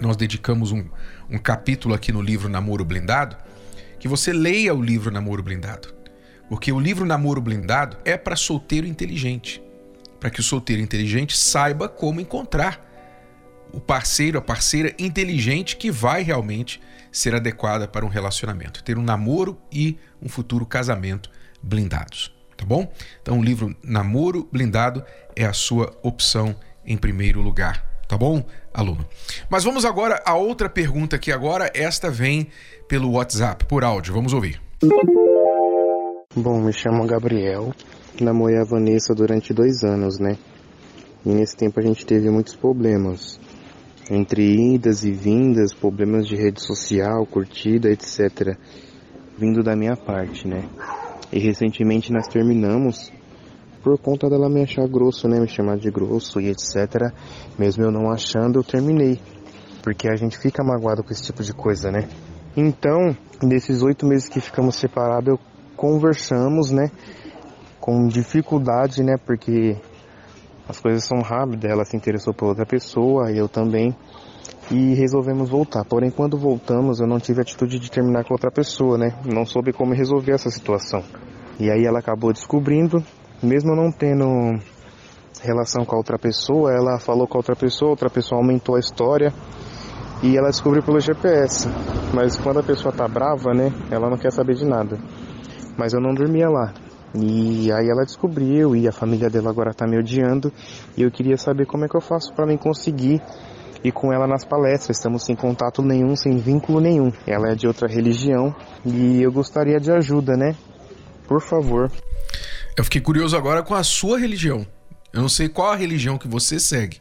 nós 0.00 0.16
dedicamos 0.16 0.72
um, 0.72 0.84
um 1.28 1.38
capítulo 1.38 1.94
aqui 1.94 2.12
no 2.12 2.22
livro 2.22 2.48
Namoro 2.48 2.84
Blindado, 2.84 3.36
que 3.98 4.08
você 4.08 4.32
leia 4.32 4.74
o 4.74 4.82
livro 4.82 5.10
Namoro 5.10 5.42
Blindado. 5.42 5.94
Porque 6.48 6.72
o 6.72 6.80
livro 6.80 7.04
Namoro 7.04 7.40
Blindado 7.40 7.96
é 8.04 8.16
para 8.16 8.34
solteiro 8.34 8.86
inteligente. 8.86 9.62
Para 10.18 10.30
que 10.30 10.40
o 10.40 10.42
solteiro 10.42 10.82
inteligente 10.82 11.36
saiba 11.36 11.88
como 11.88 12.20
encontrar 12.20 12.88
o 13.72 13.80
parceiro, 13.80 14.38
a 14.38 14.42
parceira 14.42 14.94
inteligente 14.98 15.76
que 15.76 15.90
vai 15.90 16.22
realmente 16.22 16.80
ser 17.12 17.34
adequada 17.34 17.86
para 17.86 18.04
um 18.04 18.08
relacionamento, 18.08 18.82
ter 18.82 18.98
um 18.98 19.02
namoro 19.02 19.58
e 19.70 19.98
um 20.20 20.28
futuro 20.28 20.66
casamento 20.66 21.30
blindados, 21.62 22.34
tá 22.56 22.64
bom? 22.64 22.92
Então 23.22 23.38
o 23.38 23.42
livro 23.42 23.76
Namoro 23.82 24.48
Blindado 24.50 25.04
é 25.36 25.44
a 25.44 25.52
sua 25.52 25.96
opção 26.02 26.54
em 26.84 26.96
primeiro 26.96 27.40
lugar, 27.40 27.89
tá 28.10 28.18
bom, 28.18 28.42
aluno? 28.74 29.06
Mas 29.48 29.62
vamos 29.62 29.84
agora 29.84 30.20
a 30.26 30.34
outra 30.34 30.68
pergunta 30.68 31.16
que 31.16 31.30
agora 31.30 31.70
esta 31.72 32.10
vem 32.10 32.48
pelo 32.88 33.12
WhatsApp, 33.12 33.64
por 33.66 33.84
áudio, 33.84 34.12
vamos 34.12 34.32
ouvir. 34.32 34.60
Bom, 36.34 36.60
me 36.60 36.72
chamo 36.72 37.06
Gabriel, 37.06 37.72
namorei 38.20 38.58
a 38.58 38.64
Vanessa 38.64 39.14
durante 39.14 39.54
dois 39.54 39.84
anos, 39.84 40.18
né? 40.18 40.36
E 41.24 41.28
nesse 41.28 41.56
tempo 41.56 41.78
a 41.78 41.82
gente 41.84 42.04
teve 42.04 42.28
muitos 42.30 42.56
problemas 42.56 43.38
entre 44.10 44.74
idas 44.74 45.04
e 45.04 45.12
vindas, 45.12 45.72
problemas 45.72 46.26
de 46.26 46.34
rede 46.34 46.60
social, 46.60 47.24
curtida, 47.26 47.90
etc. 47.90 48.58
Vindo 49.38 49.62
da 49.62 49.76
minha 49.76 49.96
parte, 49.96 50.48
né? 50.48 50.68
E 51.30 51.38
recentemente 51.38 52.12
nós 52.12 52.26
terminamos 52.26 53.12
por 53.82 53.98
conta 53.98 54.28
dela 54.28 54.48
me 54.48 54.62
achar 54.62 54.86
grosso, 54.86 55.28
né? 55.28 55.40
Me 55.40 55.48
chamar 55.48 55.76
de 55.76 55.90
grosso 55.90 56.40
e 56.40 56.48
etc. 56.48 57.12
Mesmo 57.58 57.84
eu 57.84 57.90
não 57.90 58.10
achando, 58.10 58.58
eu 58.58 58.64
terminei. 58.64 59.18
Porque 59.82 60.08
a 60.08 60.16
gente 60.16 60.38
fica 60.38 60.62
magoado 60.62 61.02
com 61.02 61.10
esse 61.10 61.24
tipo 61.24 61.42
de 61.42 61.52
coisa, 61.52 61.90
né? 61.90 62.08
Então, 62.56 63.16
nesses 63.42 63.82
oito 63.82 64.06
meses 64.06 64.28
que 64.28 64.40
ficamos 64.40 64.76
separados, 64.76 65.28
eu 65.28 65.38
conversamos, 65.76 66.70
né? 66.70 66.90
Com 67.80 68.06
dificuldade, 68.06 69.02
né? 69.02 69.16
Porque 69.16 69.76
as 70.68 70.78
coisas 70.78 71.04
são 71.04 71.20
rápidas, 71.20 71.70
ela 71.70 71.84
se 71.84 71.96
interessou 71.96 72.34
por 72.34 72.48
outra 72.48 72.66
pessoa, 72.66 73.32
eu 73.32 73.48
também, 73.48 73.96
e 74.70 74.94
resolvemos 74.94 75.48
voltar. 75.48 75.84
Porém, 75.84 76.10
quando 76.10 76.38
voltamos, 76.38 77.00
eu 77.00 77.06
não 77.06 77.18
tive 77.18 77.40
a 77.40 77.42
atitude 77.42 77.78
de 77.78 77.90
terminar 77.90 78.24
com 78.24 78.34
outra 78.34 78.50
pessoa, 78.50 78.98
né? 78.98 79.14
Não 79.24 79.44
soube 79.44 79.72
como 79.72 79.94
resolver 79.94 80.32
essa 80.32 80.50
situação. 80.50 81.02
E 81.58 81.70
aí 81.70 81.84
ela 81.84 81.98
acabou 81.98 82.32
descobrindo, 82.32 83.02
mesmo 83.42 83.74
não 83.74 83.90
tendo 83.90 84.26
relação 85.42 85.84
com 85.84 85.94
a 85.94 85.98
outra 85.98 86.18
pessoa, 86.18 86.72
ela 86.72 86.98
falou 86.98 87.26
com 87.26 87.38
a 87.38 87.40
outra 87.40 87.56
pessoa, 87.56 87.90
outra 87.90 88.10
pessoa 88.10 88.40
aumentou 88.40 88.76
a 88.76 88.80
história 88.80 89.32
e 90.22 90.36
ela 90.36 90.50
descobriu 90.50 90.82
pelo 90.82 91.00
GPS. 91.00 91.68
Mas 92.12 92.36
quando 92.36 92.60
a 92.60 92.62
pessoa 92.62 92.92
tá 92.92 93.08
brava, 93.08 93.54
né? 93.54 93.72
Ela 93.90 94.10
não 94.10 94.18
quer 94.18 94.30
saber 94.30 94.54
de 94.54 94.66
nada. 94.66 94.98
Mas 95.76 95.92
eu 95.92 96.00
não 96.00 96.12
dormia 96.12 96.48
lá. 96.48 96.74
E 97.14 97.72
aí 97.72 97.88
ela 97.88 98.04
descobriu 98.04 98.76
e 98.76 98.86
a 98.86 98.92
família 98.92 99.30
dela 99.30 99.50
agora 99.50 99.72
tá 99.72 99.86
me 99.86 99.98
odiando. 99.98 100.52
E 100.96 101.02
eu 101.02 101.10
queria 101.10 101.36
saber 101.36 101.66
como 101.66 101.84
é 101.84 101.88
que 101.88 101.96
eu 101.96 102.00
faço 102.00 102.34
para 102.34 102.46
mim 102.46 102.56
conseguir 102.56 103.22
ir 103.82 103.92
com 103.92 104.12
ela 104.12 104.26
nas 104.26 104.44
palestras. 104.44 104.98
Estamos 104.98 105.24
sem 105.24 105.34
contato 105.34 105.82
nenhum, 105.82 106.14
sem 106.14 106.36
vínculo 106.36 106.80
nenhum. 106.80 107.10
Ela 107.26 107.52
é 107.52 107.54
de 107.54 107.66
outra 107.66 107.88
religião 107.88 108.54
e 108.84 109.22
eu 109.22 109.32
gostaria 109.32 109.80
de 109.80 109.90
ajuda, 109.90 110.36
né? 110.36 110.54
Por 111.26 111.40
favor. 111.40 111.90
Eu 112.76 112.84
fiquei 112.84 113.00
curioso 113.00 113.36
agora 113.36 113.62
com 113.62 113.74
a 113.74 113.84
sua 113.84 114.18
religião. 114.18 114.66
Eu 115.12 115.22
não 115.22 115.28
sei 115.28 115.48
qual 115.48 115.72
a 115.72 115.76
religião 115.76 116.16
que 116.16 116.28
você 116.28 116.58
segue. 116.58 117.00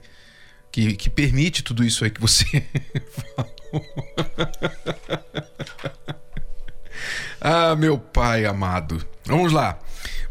Que, 0.72 0.96
que 0.96 1.10
permite 1.10 1.64
tudo 1.64 1.84
isso 1.84 2.04
aí 2.04 2.12
que 2.12 2.22
você 2.22 2.46
falou. 3.36 3.56
ah, 7.42 7.76
meu 7.76 7.98
pai 7.98 8.46
amado. 8.46 9.06
Vamos 9.26 9.52
lá. 9.52 9.80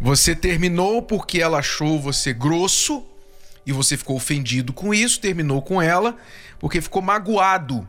Você 0.01 0.35
terminou 0.35 1.03
porque 1.03 1.41
ela 1.41 1.59
achou 1.59 2.01
você 2.01 2.33
grosso 2.33 3.05
e 3.67 3.73
você 3.73 3.97
ficou 3.97 4.17
ofendido 4.17 4.73
com 4.73 4.95
isso, 4.95 5.21
terminou 5.21 5.61
com 5.61 5.83
ela 5.83 6.17
porque 6.59 6.81
ficou 6.81 7.03
magoado. 7.03 7.89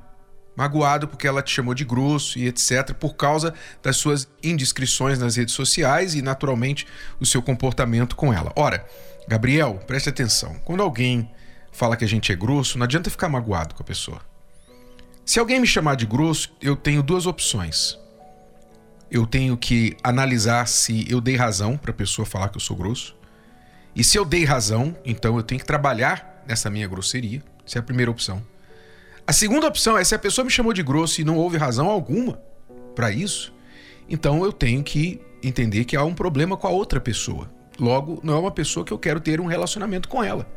Magoado 0.59 1.07
porque 1.07 1.27
ela 1.27 1.41
te 1.41 1.51
chamou 1.51 1.73
de 1.73 1.85
grosso 1.85 2.37
e 2.37 2.47
etc, 2.47 2.93
por 2.93 3.15
causa 3.15 3.53
das 3.81 3.95
suas 3.95 4.27
indiscrições 4.43 5.17
nas 5.17 5.37
redes 5.37 5.53
sociais 5.53 6.15
e, 6.15 6.21
naturalmente, 6.21 6.85
o 7.19 7.25
seu 7.25 7.41
comportamento 7.41 8.15
com 8.15 8.33
ela. 8.33 8.51
Ora, 8.55 8.85
Gabriel, 9.27 9.75
preste 9.87 10.09
atenção. 10.09 10.55
Quando 10.65 10.83
alguém 10.83 11.31
fala 11.71 11.95
que 11.95 12.03
a 12.03 12.07
gente 12.07 12.31
é 12.31 12.35
grosso, 12.35 12.77
não 12.77 12.83
adianta 12.83 13.09
ficar 13.09 13.29
magoado 13.29 13.73
com 13.73 13.81
a 13.81 13.85
pessoa. 13.85 14.19
Se 15.25 15.39
alguém 15.39 15.59
me 15.59 15.67
chamar 15.67 15.95
de 15.95 16.05
grosso, 16.05 16.51
eu 16.61 16.75
tenho 16.75 17.01
duas 17.01 17.25
opções 17.25 17.97
eu 19.11 19.25
tenho 19.25 19.57
que 19.57 19.97
analisar 20.03 20.67
se 20.67 21.05
eu 21.09 21.19
dei 21.19 21.35
razão 21.35 21.75
para 21.75 21.91
a 21.91 21.93
pessoa 21.93 22.25
falar 22.25 22.49
que 22.49 22.57
eu 22.57 22.61
sou 22.61 22.77
grosso. 22.77 23.15
E 23.95 24.03
se 24.03 24.17
eu 24.17 24.23
dei 24.23 24.45
razão, 24.45 24.95
então 25.03 25.35
eu 25.35 25.43
tenho 25.43 25.59
que 25.59 25.65
trabalhar 25.65 26.43
nessa 26.47 26.69
minha 26.69 26.87
grosseria. 26.87 27.41
Essa 27.65 27.79
é 27.79 27.81
a 27.81 27.83
primeira 27.83 28.11
opção. 28.11 28.45
A 29.29 29.31
segunda 29.31 29.67
opção 29.67 29.95
é 29.95 30.03
se 30.03 30.15
a 30.15 30.17
pessoa 30.17 30.43
me 30.43 30.49
chamou 30.49 30.73
de 30.73 30.81
grosso 30.81 31.21
e 31.21 31.23
não 31.23 31.37
houve 31.37 31.55
razão 31.55 31.87
alguma 31.87 32.41
para 32.95 33.11
isso, 33.11 33.53
então 34.09 34.43
eu 34.43 34.51
tenho 34.51 34.81
que 34.81 35.21
entender 35.43 35.85
que 35.85 35.95
há 35.95 36.03
um 36.03 36.15
problema 36.15 36.57
com 36.57 36.65
a 36.65 36.71
outra 36.71 36.99
pessoa. 36.99 37.47
Logo, 37.79 38.19
não 38.23 38.33
é 38.33 38.39
uma 38.39 38.49
pessoa 38.49 38.83
que 38.83 38.91
eu 38.91 38.97
quero 38.97 39.19
ter 39.19 39.39
um 39.39 39.45
relacionamento 39.45 40.09
com 40.09 40.23
ela. 40.23 40.51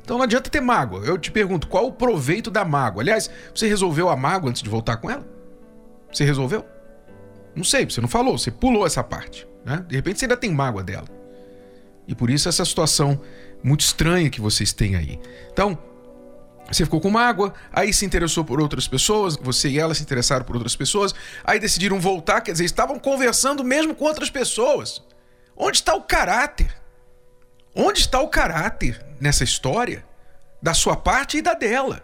Então 0.00 0.16
não 0.16 0.24
adianta 0.24 0.48
ter 0.48 0.62
mágoa. 0.62 1.04
Eu 1.04 1.18
te 1.18 1.30
pergunto, 1.30 1.68
qual 1.68 1.88
o 1.88 1.92
proveito 1.92 2.50
da 2.50 2.64
mágoa? 2.64 3.02
Aliás, 3.02 3.28
você 3.54 3.68
resolveu 3.68 4.08
a 4.08 4.16
mágoa 4.16 4.48
antes 4.48 4.62
de 4.62 4.70
voltar 4.70 4.96
com 4.96 5.10
ela? 5.10 5.28
Você 6.10 6.24
resolveu? 6.24 6.64
Não 7.54 7.64
sei, 7.64 7.84
você 7.84 8.00
não 8.00 8.08
falou, 8.08 8.38
você 8.38 8.50
pulou 8.50 8.86
essa 8.86 9.04
parte. 9.04 9.46
Né? 9.62 9.84
De 9.86 9.94
repente 9.94 10.20
você 10.20 10.24
ainda 10.24 10.38
tem 10.38 10.50
mágoa 10.50 10.82
dela. 10.82 11.06
E 12.06 12.14
por 12.14 12.30
isso 12.30 12.48
essa 12.48 12.64
situação 12.64 13.20
muito 13.62 13.80
estranha 13.82 14.30
que 14.30 14.40
vocês 14.40 14.72
têm 14.72 14.96
aí. 14.96 15.20
Então, 15.52 15.78
você 16.70 16.84
ficou 16.84 17.00
com 17.00 17.10
mágoa, 17.10 17.54
aí 17.72 17.92
se 17.92 18.04
interessou 18.04 18.44
por 18.44 18.60
outras 18.60 18.86
pessoas, 18.86 19.36
você 19.36 19.68
e 19.68 19.78
ela 19.78 19.94
se 19.94 20.02
interessaram 20.02 20.44
por 20.44 20.54
outras 20.54 20.76
pessoas, 20.76 21.14
aí 21.42 21.58
decidiram 21.58 21.98
voltar, 21.98 22.42
quer 22.42 22.52
dizer, 22.52 22.64
estavam 22.64 22.98
conversando 22.98 23.64
mesmo 23.64 23.94
com 23.94 24.04
outras 24.04 24.28
pessoas. 24.28 25.02
Onde 25.56 25.78
está 25.78 25.94
o 25.94 26.02
caráter? 26.02 26.70
Onde 27.74 28.00
está 28.00 28.20
o 28.20 28.28
caráter 28.28 29.04
nessa 29.18 29.44
história? 29.44 30.04
Da 30.60 30.74
sua 30.74 30.96
parte 30.96 31.38
e 31.38 31.42
da 31.42 31.54
dela. 31.54 32.02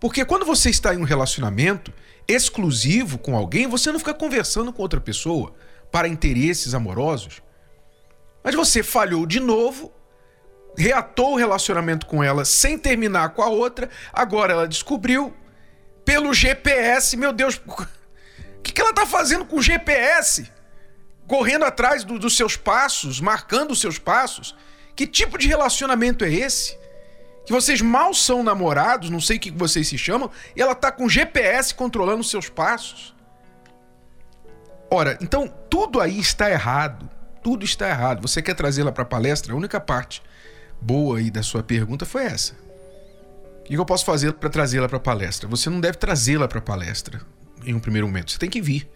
Porque 0.00 0.24
quando 0.24 0.44
você 0.44 0.70
está 0.70 0.94
em 0.94 0.98
um 0.98 1.04
relacionamento 1.04 1.92
exclusivo 2.26 3.18
com 3.18 3.36
alguém, 3.36 3.66
você 3.66 3.92
não 3.92 3.98
fica 3.98 4.14
conversando 4.14 4.72
com 4.72 4.82
outra 4.82 5.00
pessoa 5.00 5.54
para 5.90 6.08
interesses 6.08 6.74
amorosos. 6.74 7.40
Mas 8.42 8.54
você 8.54 8.82
falhou 8.82 9.26
de 9.26 9.40
novo 9.40 9.92
reatou 10.78 11.32
o 11.32 11.36
relacionamento 11.36 12.06
com 12.06 12.22
ela 12.22 12.44
sem 12.44 12.78
terminar 12.78 13.30
com 13.30 13.42
a 13.42 13.48
outra, 13.48 13.90
agora 14.12 14.52
ela 14.52 14.68
descobriu 14.68 15.34
pelo 16.04 16.32
GPS, 16.32 17.16
meu 17.16 17.32
Deus, 17.32 17.60
o 17.66 18.62
que, 18.62 18.72
que 18.72 18.80
ela 18.80 18.94
tá 18.94 19.04
fazendo 19.04 19.44
com 19.44 19.56
o 19.56 19.62
GPS? 19.62 20.50
Correndo 21.26 21.64
atrás 21.64 22.04
do, 22.04 22.18
dos 22.18 22.36
seus 22.36 22.56
passos, 22.56 23.20
marcando 23.20 23.72
os 23.72 23.80
seus 23.80 23.98
passos. 23.98 24.56
Que 24.94 25.06
tipo 25.06 25.36
de 25.36 25.48
relacionamento 25.48 26.24
é 26.24 26.32
esse? 26.32 26.78
Que 27.44 27.52
vocês 27.52 27.82
mal 27.82 28.14
são 28.14 28.42
namorados, 28.42 29.10
não 29.10 29.20
sei 29.20 29.36
o 29.36 29.40
que 29.40 29.50
vocês 29.50 29.88
se 29.88 29.98
chamam, 29.98 30.30
e 30.54 30.62
ela 30.62 30.74
tá 30.74 30.92
com 30.92 31.08
GPS 31.08 31.74
controlando 31.74 32.20
os 32.20 32.30
seus 32.30 32.48
passos. 32.48 33.14
Ora, 34.90 35.18
então 35.20 35.52
tudo 35.68 36.00
aí 36.00 36.18
está 36.18 36.50
errado. 36.50 37.10
Tudo 37.42 37.64
está 37.64 37.88
errado. 37.88 38.22
Você 38.22 38.40
quer 38.40 38.54
trazê-la 38.54 38.92
para 38.92 39.02
a 39.02 39.06
palestra? 39.06 39.52
A 39.52 39.56
única 39.56 39.80
parte 39.80 40.22
boa 40.80 41.18
aí 41.18 41.30
da 41.30 41.42
sua 41.42 41.62
pergunta 41.62 42.06
foi 42.06 42.24
essa. 42.24 42.54
O 43.60 43.64
que 43.64 43.76
eu 43.76 43.84
posso 43.84 44.04
fazer 44.04 44.32
para 44.32 44.48
trazê-la 44.48 44.88
para 44.88 44.96
a 44.96 45.00
palestra? 45.00 45.48
Você 45.48 45.68
não 45.68 45.80
deve 45.80 45.98
trazê-la 45.98 46.48
para 46.48 46.58
a 46.58 46.62
palestra 46.62 47.20
em 47.64 47.74
um 47.74 47.80
primeiro 47.80 48.06
momento. 48.06 48.30
Você 48.30 48.38
tem 48.38 48.48
que 48.48 48.62
vir. 48.62 48.88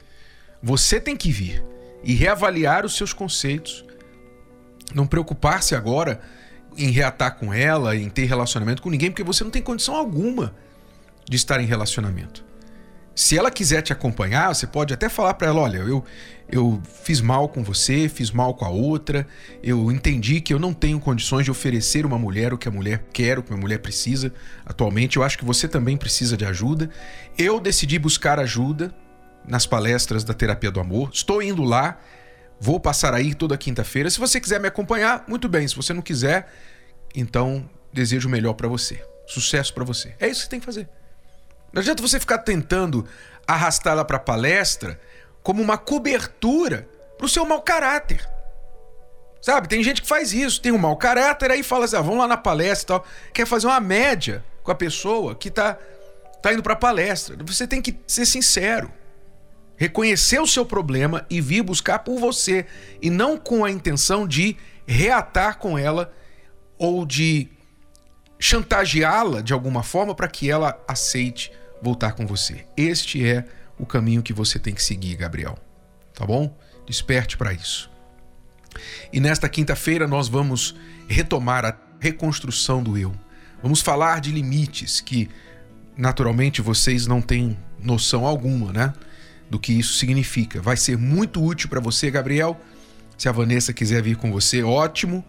Você 0.62 1.00
tem 1.00 1.16
que 1.16 1.30
vir 1.30 1.62
e 2.02 2.14
reavaliar 2.14 2.84
os 2.84 2.96
seus 2.96 3.12
conceitos. 3.12 3.84
Não 4.94 5.06
preocupar-se 5.06 5.74
agora 5.74 6.20
em 6.76 6.90
reatar 6.90 7.36
com 7.36 7.52
ela, 7.52 7.94
em 7.94 8.08
ter 8.08 8.24
relacionamento 8.24 8.80
com 8.80 8.88
ninguém, 8.88 9.10
porque 9.10 9.22
você 9.22 9.44
não 9.44 9.50
tem 9.50 9.60
condição 9.60 9.94
alguma 9.94 10.54
de 11.28 11.36
estar 11.36 11.60
em 11.60 11.66
relacionamento. 11.66 12.44
Se 13.14 13.36
ela 13.36 13.50
quiser 13.50 13.82
te 13.82 13.92
acompanhar, 13.92 14.54
você 14.54 14.66
pode 14.66 14.94
até 14.94 15.08
falar 15.08 15.34
para 15.34 15.48
ela: 15.48 15.60
olha, 15.60 15.78
eu, 15.78 16.02
eu 16.50 16.80
fiz 17.02 17.20
mal 17.20 17.48
com 17.48 17.62
você, 17.62 18.08
fiz 18.08 18.30
mal 18.30 18.54
com 18.54 18.64
a 18.64 18.70
outra, 18.70 19.26
eu 19.62 19.92
entendi 19.92 20.40
que 20.40 20.52
eu 20.52 20.58
não 20.58 20.72
tenho 20.72 20.98
condições 20.98 21.44
de 21.44 21.50
oferecer 21.50 22.06
uma 22.06 22.18
mulher 22.18 22.54
o 22.54 22.58
que 22.58 22.68
a 22.68 22.70
mulher 22.70 23.04
quer, 23.12 23.38
o 23.38 23.42
que 23.42 23.52
a 23.52 23.56
mulher 23.56 23.78
precisa 23.78 24.32
atualmente. 24.64 25.16
Eu 25.16 25.22
acho 25.22 25.36
que 25.36 25.44
você 25.44 25.68
também 25.68 25.96
precisa 25.96 26.36
de 26.36 26.44
ajuda. 26.44 26.88
Eu 27.36 27.60
decidi 27.60 27.98
buscar 27.98 28.38
ajuda 28.38 28.94
nas 29.46 29.66
palestras 29.66 30.24
da 30.24 30.32
Terapia 30.32 30.70
do 30.70 30.80
Amor. 30.80 31.10
Estou 31.12 31.42
indo 31.42 31.62
lá, 31.62 31.98
vou 32.58 32.80
passar 32.80 33.12
aí 33.12 33.34
toda 33.34 33.58
quinta-feira. 33.58 34.08
Se 34.08 34.18
você 34.18 34.40
quiser 34.40 34.58
me 34.58 34.68
acompanhar, 34.68 35.24
muito 35.28 35.48
bem. 35.48 35.68
Se 35.68 35.76
você 35.76 35.92
não 35.92 36.02
quiser, 36.02 36.50
então 37.14 37.68
desejo 37.92 38.28
o 38.28 38.30
melhor 38.30 38.54
para 38.54 38.68
você. 38.68 39.04
Sucesso 39.26 39.74
para 39.74 39.84
você. 39.84 40.14
É 40.18 40.28
isso 40.28 40.40
que 40.40 40.44
você 40.44 40.50
tem 40.50 40.60
que 40.60 40.66
fazer. 40.66 40.88
Não 41.72 41.80
adianta 41.80 42.02
você 42.02 42.20
ficar 42.20 42.38
tentando 42.38 43.06
arrastá-la 43.46 44.04
para 44.04 44.16
a 44.16 44.20
palestra 44.20 45.00
como 45.42 45.62
uma 45.62 45.78
cobertura 45.78 46.88
para 47.16 47.26
o 47.26 47.28
seu 47.28 47.44
mau 47.44 47.62
caráter. 47.62 48.28
Sabe? 49.40 49.68
Tem 49.68 49.82
gente 49.82 50.02
que 50.02 50.08
faz 50.08 50.32
isso, 50.32 50.60
tem 50.60 50.70
um 50.70 50.78
mau 50.78 50.96
caráter, 50.96 51.50
aí 51.50 51.62
fala 51.62 51.84
assim: 51.84 51.96
ah, 51.96 52.00
vamos 52.00 52.18
lá 52.18 52.28
na 52.28 52.36
palestra 52.36 52.98
tal. 52.98 53.06
Quer 53.32 53.46
fazer 53.46 53.66
uma 53.66 53.80
média 53.80 54.44
com 54.62 54.70
a 54.70 54.74
pessoa 54.74 55.34
que 55.34 55.50
tá, 55.50 55.76
tá 56.40 56.52
indo 56.52 56.62
a 56.70 56.76
palestra. 56.76 57.36
Você 57.44 57.66
tem 57.66 57.82
que 57.82 57.98
ser 58.06 58.26
sincero. 58.26 58.92
Reconhecer 59.76 60.38
o 60.40 60.46
seu 60.46 60.64
problema 60.64 61.26
e 61.28 61.40
vir 61.40 61.62
buscar 61.62 62.00
por 62.00 62.20
você. 62.20 62.66
E 63.00 63.10
não 63.10 63.36
com 63.36 63.64
a 63.64 63.70
intenção 63.70 64.28
de 64.28 64.56
reatar 64.86 65.58
com 65.58 65.76
ela 65.76 66.12
ou 66.78 67.04
de 67.04 67.48
chantageá-la 68.38 69.40
de 69.40 69.52
alguma 69.52 69.82
forma 69.82 70.14
para 70.14 70.28
que 70.28 70.50
ela 70.50 70.80
aceite 70.86 71.52
voltar 71.82 72.12
com 72.12 72.26
você. 72.26 72.64
Este 72.76 73.26
é 73.26 73.44
o 73.78 73.84
caminho 73.84 74.22
que 74.22 74.32
você 74.32 74.58
tem 74.58 74.72
que 74.72 74.82
seguir, 74.82 75.16
Gabriel. 75.16 75.58
Tá 76.14 76.24
bom? 76.24 76.56
Desperte 76.86 77.36
para 77.36 77.52
isso. 77.52 77.90
E 79.12 79.20
nesta 79.20 79.48
quinta-feira 79.48 80.06
nós 80.06 80.28
vamos 80.28 80.74
retomar 81.08 81.64
a 81.64 81.76
reconstrução 82.00 82.82
do 82.82 82.96
eu. 82.96 83.12
Vamos 83.62 83.80
falar 83.80 84.20
de 84.20 84.30
limites 84.30 85.00
que 85.00 85.28
naturalmente 85.96 86.62
vocês 86.62 87.06
não 87.06 87.20
têm 87.20 87.58
noção 87.78 88.26
alguma, 88.26 88.72
né? 88.72 88.92
Do 89.50 89.58
que 89.58 89.72
isso 89.72 89.94
significa. 89.94 90.62
Vai 90.62 90.76
ser 90.76 90.96
muito 90.96 91.44
útil 91.44 91.68
para 91.68 91.80
você, 91.80 92.10
Gabriel. 92.10 92.58
Se 93.18 93.28
a 93.28 93.32
Vanessa 93.32 93.72
quiser 93.72 94.02
vir 94.02 94.16
com 94.16 94.32
você, 94.32 94.62
ótimo. 94.62 95.24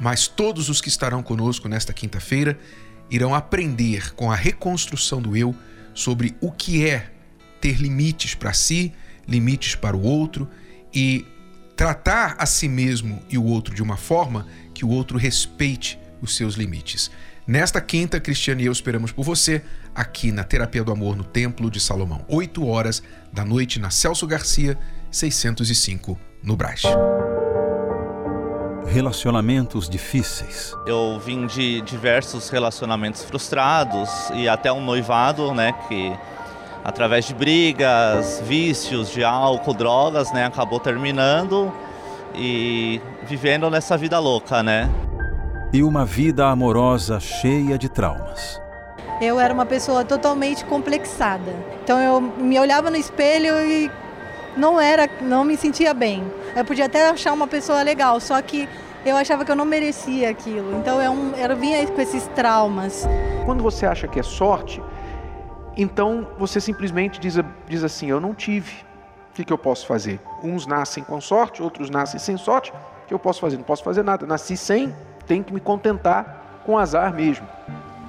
Mas 0.00 0.28
todos 0.28 0.68
os 0.68 0.80
que 0.80 0.88
estarão 0.88 1.22
conosco 1.22 1.68
nesta 1.68 1.92
quinta-feira 1.92 2.58
irão 3.10 3.34
aprender 3.34 4.14
com 4.14 4.30
a 4.30 4.36
reconstrução 4.36 5.20
do 5.20 5.36
eu 5.36 5.54
sobre 5.96 6.36
o 6.40 6.52
que 6.52 6.86
é 6.86 7.10
ter 7.60 7.80
limites 7.80 8.36
para 8.36 8.52
si, 8.52 8.92
limites 9.26 9.74
para 9.74 9.96
o 9.96 10.02
outro 10.02 10.48
e 10.94 11.26
tratar 11.74 12.36
a 12.38 12.46
si 12.46 12.68
mesmo 12.68 13.20
e 13.28 13.36
o 13.36 13.44
outro 13.44 13.74
de 13.74 13.82
uma 13.82 13.96
forma 13.96 14.46
que 14.72 14.84
o 14.84 14.88
outro 14.88 15.18
respeite 15.18 15.98
os 16.20 16.36
seus 16.36 16.54
limites. 16.54 17.10
Nesta 17.46 17.80
quinta, 17.80 18.20
Cristiane 18.20 18.64
e 18.64 18.66
eu 18.66 18.72
esperamos 18.72 19.12
por 19.12 19.24
você 19.24 19.62
aqui 19.94 20.32
na 20.32 20.44
Terapia 20.44 20.84
do 20.84 20.92
Amor 20.92 21.16
no 21.16 21.24
Templo 21.24 21.70
de 21.70 21.80
Salomão, 21.80 22.24
8 22.28 22.64
horas 22.66 23.02
da 23.32 23.44
noite 23.44 23.78
na 23.78 23.90
Celso 23.90 24.26
Garcia, 24.26 24.76
605, 25.10 26.18
no 26.42 26.56
Brás. 26.56 26.82
Relacionamentos 28.88 29.88
difíceis. 29.88 30.72
Eu 30.86 31.18
vim 31.18 31.46
de 31.46 31.80
diversos 31.82 32.48
relacionamentos 32.48 33.22
frustrados 33.22 34.08
e 34.34 34.48
até 34.48 34.72
um 34.72 34.80
noivado, 34.80 35.52
né, 35.52 35.74
que 35.88 36.12
através 36.84 37.24
de 37.26 37.34
brigas, 37.34 38.40
vícios 38.46 39.10
de 39.10 39.22
álcool, 39.24 39.74
drogas, 39.74 40.32
né, 40.32 40.46
acabou 40.46 40.80
terminando 40.80 41.72
e 42.34 43.00
vivendo 43.24 43.68
nessa 43.68 43.96
vida 43.96 44.18
louca, 44.18 44.62
né? 44.62 44.88
E 45.72 45.82
uma 45.82 46.04
vida 46.04 46.46
amorosa 46.46 47.18
cheia 47.18 47.76
de 47.76 47.88
traumas. 47.88 48.60
Eu 49.20 49.40
era 49.40 49.52
uma 49.52 49.66
pessoa 49.66 50.04
totalmente 50.04 50.64
complexada. 50.64 51.52
Então 51.82 51.98
eu 51.98 52.20
me 52.20 52.58
olhava 52.58 52.90
no 52.90 52.96
espelho 52.96 53.58
e 53.60 53.90
não 54.56 54.80
era, 54.80 55.08
não 55.20 55.44
me 55.44 55.56
sentia 55.56 55.92
bem. 55.92 56.24
Eu 56.54 56.64
podia 56.64 56.86
até 56.86 57.08
achar 57.08 57.32
uma 57.32 57.46
pessoa 57.46 57.82
legal, 57.82 58.18
só 58.20 58.40
que 58.40 58.68
eu 59.04 59.16
achava 59.16 59.44
que 59.44 59.50
eu 59.50 59.56
não 59.56 59.64
merecia 59.64 60.30
aquilo. 60.30 60.76
Então 60.78 61.00
eu, 61.00 61.14
eu 61.36 61.56
vinha 61.56 61.86
com 61.86 62.00
esses 62.00 62.26
traumas. 62.28 63.06
Quando 63.44 63.62
você 63.62 63.86
acha 63.86 64.08
que 64.08 64.18
é 64.18 64.22
sorte, 64.22 64.82
então 65.76 66.26
você 66.38 66.60
simplesmente 66.60 67.20
diz, 67.20 67.36
diz 67.68 67.84
assim: 67.84 68.08
Eu 68.08 68.20
não 68.20 68.34
tive. 68.34 68.84
O 69.30 69.34
que, 69.36 69.44
que 69.44 69.52
eu 69.52 69.58
posso 69.58 69.86
fazer? 69.86 70.18
Uns 70.42 70.66
nascem 70.66 71.04
com 71.04 71.20
sorte, 71.20 71.62
outros 71.62 71.90
nascem 71.90 72.18
sem 72.18 72.38
sorte. 72.38 72.72
O 73.04 73.06
que 73.06 73.12
eu 73.12 73.18
posso 73.18 73.40
fazer? 73.40 73.58
Não 73.58 73.64
posso 73.64 73.84
fazer 73.84 74.02
nada. 74.02 74.26
Nasci 74.26 74.56
sem, 74.56 74.94
tenho 75.26 75.44
que 75.44 75.52
me 75.52 75.60
contentar 75.60 76.62
com 76.64 76.78
azar 76.78 77.14
mesmo. 77.14 77.46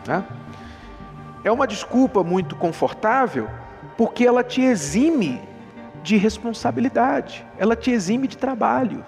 Né? 0.07 0.23
É 1.43 1.51
uma 1.51 1.67
desculpa 1.67 2.23
muito 2.23 2.55
confortável 2.55 3.49
porque 3.97 4.25
ela 4.25 4.43
te 4.43 4.61
exime 4.61 5.41
de 6.07 6.15
responsabilidade, 6.15 7.45
ela 7.57 7.75
te 7.75 7.91
exime 7.91 8.29
de 8.29 8.37
trabalho. 8.37 9.03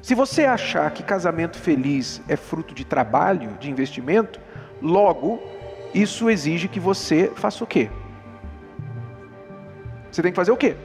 Se 0.00 0.14
você 0.14 0.44
achar 0.44 0.88
que 0.92 1.02
casamento 1.02 1.58
feliz 1.58 2.22
é 2.28 2.36
fruto 2.36 2.72
de 2.72 2.84
trabalho, 2.84 3.58
de 3.58 3.68
investimento, 3.68 4.38
logo 4.80 5.42
isso 5.92 6.30
exige 6.30 6.68
que 6.68 6.78
você 6.78 7.32
faça 7.34 7.64
o 7.64 7.66
quê? 7.66 7.90
Você 10.12 10.22
tem 10.22 10.30
que 10.30 10.36
fazer 10.36 10.52
o 10.52 10.56
quê? 10.56 10.76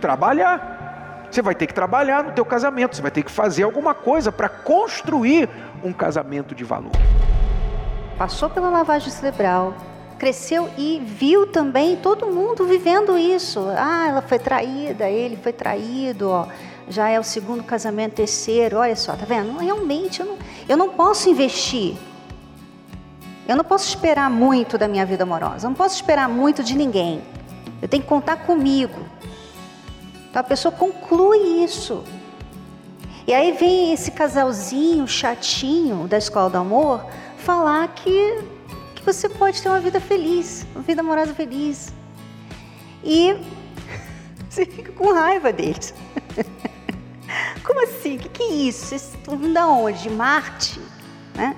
Trabalhar. 0.00 1.26
Você 1.30 1.42
vai 1.42 1.54
ter 1.54 1.66
que 1.66 1.74
trabalhar 1.74 2.24
no 2.24 2.32
teu 2.32 2.46
casamento, 2.46 2.96
você 2.96 3.02
vai 3.02 3.10
ter 3.10 3.22
que 3.22 3.30
fazer 3.30 3.64
alguma 3.64 3.92
coisa 3.92 4.32
para 4.32 4.48
construir 4.48 5.50
um 5.84 5.92
casamento 5.92 6.54
de 6.54 6.64
valor. 6.64 6.92
Passou 8.16 8.48
pela 8.48 8.70
lavagem 8.70 9.10
cerebral, 9.10 9.76
cresceu 10.18 10.68
e 10.76 11.00
viu 11.04 11.46
também 11.46 11.96
todo 11.96 12.26
mundo 12.26 12.66
vivendo 12.66 13.16
isso. 13.16 13.60
Ah, 13.76 14.08
ela 14.08 14.22
foi 14.22 14.38
traída, 14.38 15.08
ele 15.08 15.36
foi 15.36 15.52
traído, 15.52 16.28
ó. 16.28 16.46
já 16.88 17.08
é 17.08 17.18
o 17.18 17.24
segundo 17.24 17.62
casamento, 17.62 18.14
terceiro, 18.14 18.78
olha 18.78 18.96
só, 18.96 19.12
tá 19.14 19.24
vendo? 19.24 19.56
Realmente, 19.58 20.20
eu 20.20 20.26
não, 20.26 20.38
eu 20.68 20.76
não 20.76 20.88
posso 20.90 21.30
investir. 21.30 21.96
Eu 23.46 23.56
não 23.56 23.64
posso 23.64 23.88
esperar 23.88 24.28
muito 24.28 24.76
da 24.76 24.86
minha 24.88 25.06
vida 25.06 25.22
amorosa, 25.22 25.66
eu 25.66 25.70
não 25.70 25.76
posso 25.76 25.94
esperar 25.94 26.28
muito 26.28 26.62
de 26.62 26.76
ninguém. 26.76 27.22
Eu 27.80 27.88
tenho 27.88 28.02
que 28.02 28.08
contar 28.08 28.36
comigo. 28.38 29.00
Então 30.28 30.40
a 30.40 30.44
pessoa 30.44 30.72
conclui 30.72 31.64
isso. 31.64 32.04
E 33.26 33.32
aí 33.32 33.52
vem 33.52 33.92
esse 33.92 34.10
casalzinho 34.10 35.06
chatinho 35.06 36.08
da 36.08 36.18
escola 36.18 36.50
do 36.50 36.58
amor 36.58 37.04
falar 37.36 37.88
que, 37.88 38.38
que 38.98 39.04
você 39.04 39.28
pode 39.28 39.62
ter 39.62 39.68
uma 39.68 39.80
vida 39.80 40.00
feliz, 40.00 40.66
uma 40.74 40.82
vida 40.82 41.00
amorosa 41.00 41.34
feliz. 41.34 41.92
E 43.04 43.36
você 44.48 44.66
fica 44.66 44.92
com 44.92 45.12
raiva 45.12 45.52
deles. 45.52 45.94
Como 47.62 47.82
assim? 47.84 48.16
O 48.16 48.18
que, 48.18 48.28
que 48.28 48.42
é 48.42 48.52
isso? 48.52 48.86
Vocês 48.86 49.14
estão 49.14 49.36
vindo 49.36 49.54
da 49.54 49.66
onde? 49.66 50.02
De 50.02 50.10
Marte? 50.10 50.80
Né? 51.34 51.54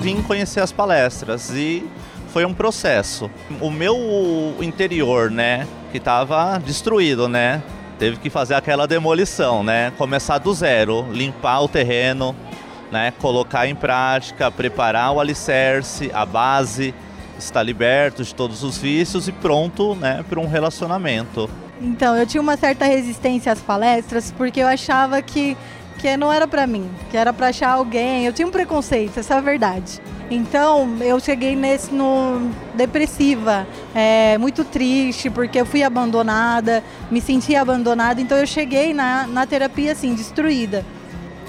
Vim 0.00 0.22
conhecer 0.22 0.60
as 0.60 0.72
palestras 0.72 1.50
e 1.50 1.88
foi 2.32 2.44
um 2.44 2.54
processo. 2.54 3.30
O 3.60 3.70
meu 3.70 4.56
interior, 4.60 5.30
né, 5.30 5.66
que 5.92 5.98
estava 5.98 6.58
destruído, 6.58 7.28
né, 7.28 7.62
teve 8.00 8.16
que 8.16 8.30
fazer 8.30 8.54
aquela 8.54 8.88
demolição, 8.88 9.62
né, 9.62 9.92
começar 9.98 10.38
do 10.38 10.54
zero, 10.54 11.06
limpar 11.12 11.60
o 11.60 11.68
terreno, 11.68 12.34
né, 12.90 13.12
colocar 13.18 13.66
em 13.66 13.74
prática, 13.74 14.50
preparar 14.50 15.12
o 15.12 15.20
alicerce, 15.20 16.10
a 16.14 16.24
base, 16.24 16.94
estar 17.38 17.62
liberto 17.62 18.24
de 18.24 18.34
todos 18.34 18.64
os 18.64 18.78
vícios 18.78 19.28
e 19.28 19.32
pronto, 19.32 19.94
né, 19.96 20.24
para 20.26 20.40
um 20.40 20.48
relacionamento. 20.48 21.48
Então, 21.78 22.16
eu 22.16 22.26
tinha 22.26 22.40
uma 22.40 22.56
certa 22.56 22.86
resistência 22.86 23.52
às 23.52 23.60
palestras 23.60 24.32
porque 24.34 24.60
eu 24.60 24.66
achava 24.66 25.20
que 25.20 25.54
que 26.00 26.16
não 26.16 26.32
era 26.32 26.48
para 26.48 26.66
mim, 26.66 26.90
que 27.10 27.16
era 27.16 27.32
para 27.32 27.48
achar 27.48 27.72
alguém. 27.72 28.24
Eu 28.24 28.32
tinha 28.32 28.48
um 28.48 28.50
preconceito, 28.50 29.20
essa 29.20 29.34
é 29.34 29.36
a 29.36 29.40
verdade. 29.40 30.00
Então 30.30 30.96
eu 31.00 31.20
cheguei 31.20 31.54
nesse 31.54 31.92
no 31.92 32.50
depressiva, 32.74 33.66
é, 33.94 34.38
muito 34.38 34.64
triste 34.64 35.28
porque 35.28 35.60
eu 35.60 35.66
fui 35.66 35.82
abandonada, 35.82 36.82
me 37.10 37.20
senti 37.20 37.54
abandonada. 37.54 38.20
Então 38.20 38.38
eu 38.38 38.46
cheguei 38.46 38.94
na, 38.94 39.26
na 39.26 39.46
terapia 39.46 39.92
assim 39.92 40.14
destruída. 40.14 40.84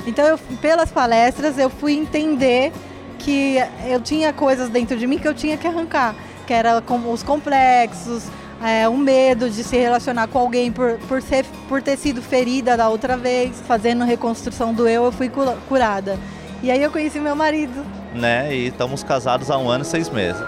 Então 0.05 0.25
eu, 0.25 0.37
pelas 0.61 0.91
palestras 0.91 1.57
eu 1.57 1.69
fui 1.69 1.93
entender 1.93 2.73
que 3.19 3.57
eu 3.87 4.01
tinha 4.01 4.33
coisas 4.33 4.67
dentro 4.67 4.97
de 4.97 5.07
mim 5.07 5.17
que 5.17 5.27
eu 5.27 5.33
tinha 5.33 5.55
que 5.55 5.67
arrancar, 5.67 6.13
que 6.45 6.53
era 6.53 6.81
como 6.81 7.13
os 7.13 7.23
complexos, 7.23 8.23
é, 8.63 8.87
um 8.87 8.97
medo 8.97 9.49
de 9.49 9.63
se 9.63 9.75
relacionar 9.75 10.27
com 10.27 10.37
alguém 10.37 10.71
por, 10.71 10.97
por, 11.07 11.21
ser, 11.21 11.45
por 11.67 11.81
ter 11.81 11.97
sido 11.97 12.21
ferida 12.21 12.77
da 12.77 12.89
outra 12.89 13.17
vez, 13.17 13.59
fazendo 13.67 14.05
reconstrução 14.05 14.73
do 14.73 14.87
eu, 14.87 15.05
eu 15.05 15.11
fui 15.11 15.31
curada. 15.67 16.17
E 16.61 16.69
aí 16.69 16.81
eu 16.81 16.91
conheci 16.91 17.19
meu 17.19 17.35
marido. 17.35 17.83
Né, 18.13 18.53
e 18.53 18.67
estamos 18.67 19.03
casados 19.03 19.49
há 19.49 19.57
um 19.57 19.69
ano 19.69 19.83
e 19.83 19.87
seis 19.87 20.09
meses. 20.09 20.41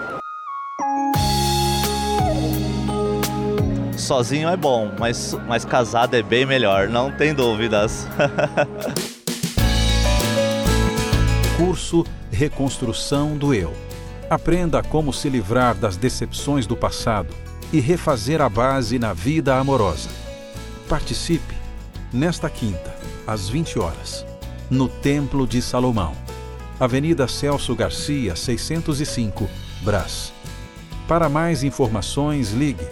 Sozinho 3.96 4.48
é 4.48 4.56
bom, 4.56 4.92
mas, 4.98 5.36
mas 5.48 5.64
casado 5.64 6.14
é 6.14 6.22
bem 6.22 6.46
melhor, 6.46 6.88
não 6.88 7.10
tem 7.10 7.34
dúvidas. 7.34 8.06
Curso 11.56 12.04
Reconstrução 12.30 13.36
do 13.36 13.54
Eu. 13.54 13.72
Aprenda 14.28 14.82
como 14.82 15.12
se 15.12 15.28
livrar 15.28 15.74
das 15.74 15.96
decepções 15.96 16.66
do 16.66 16.76
passado 16.76 17.28
e 17.74 17.80
refazer 17.80 18.40
a 18.40 18.48
base 18.48 19.00
na 19.00 19.12
vida 19.12 19.56
amorosa. 19.56 20.08
Participe 20.88 21.56
nesta 22.12 22.48
quinta, 22.48 22.94
às 23.26 23.48
20 23.48 23.80
horas, 23.80 24.24
no 24.70 24.88
Templo 24.88 25.44
de 25.44 25.60
Salomão, 25.60 26.14
Avenida 26.78 27.26
Celso 27.26 27.74
Garcia, 27.74 28.36
605, 28.36 29.50
Brás. 29.82 30.32
Para 31.08 31.28
mais 31.28 31.64
informações, 31.64 32.52
ligue 32.52 32.86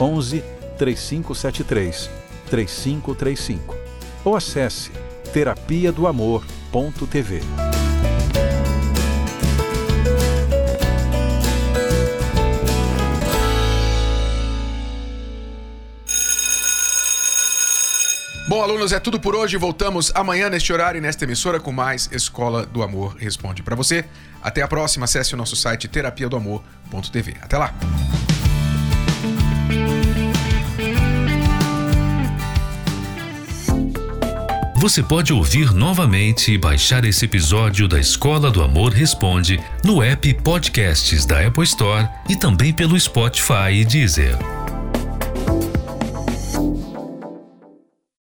11 0.00 0.42
3573 0.78 2.10
3535 2.50 3.76
ou 4.24 4.34
acesse 4.34 4.90
terapia 5.32 5.92
Bom, 18.54 18.62
alunos, 18.62 18.92
é 18.92 19.00
tudo 19.00 19.18
por 19.18 19.34
hoje. 19.34 19.56
Voltamos 19.56 20.12
amanhã 20.14 20.48
neste 20.48 20.72
horário 20.72 20.98
e 20.98 21.00
nesta 21.00 21.24
emissora 21.24 21.58
com 21.58 21.72
mais 21.72 22.08
Escola 22.12 22.64
do 22.64 22.84
Amor 22.84 23.16
Responde 23.16 23.64
para 23.64 23.74
você. 23.74 24.04
Até 24.40 24.62
a 24.62 24.68
próxima. 24.68 25.06
Acesse 25.06 25.34
o 25.34 25.36
nosso 25.36 25.56
site 25.56 25.88
terapia 25.88 26.28
do 26.28 26.36
amor.tv. 26.36 27.34
Até 27.42 27.58
lá. 27.58 27.74
Você 34.76 35.02
pode 35.02 35.32
ouvir 35.32 35.72
novamente 35.72 36.52
e 36.52 36.56
baixar 36.58 37.04
esse 37.04 37.24
episódio 37.24 37.88
da 37.88 37.98
Escola 37.98 38.52
do 38.52 38.62
Amor 38.62 38.92
Responde 38.92 39.60
no 39.84 40.00
app 40.00 40.32
Podcasts 40.32 41.26
da 41.26 41.44
Apple 41.44 41.64
Store 41.64 42.08
e 42.28 42.36
também 42.36 42.72
pelo 42.72 42.98
Spotify 43.00 43.72
e 43.72 43.84
Deezer. 43.84 44.63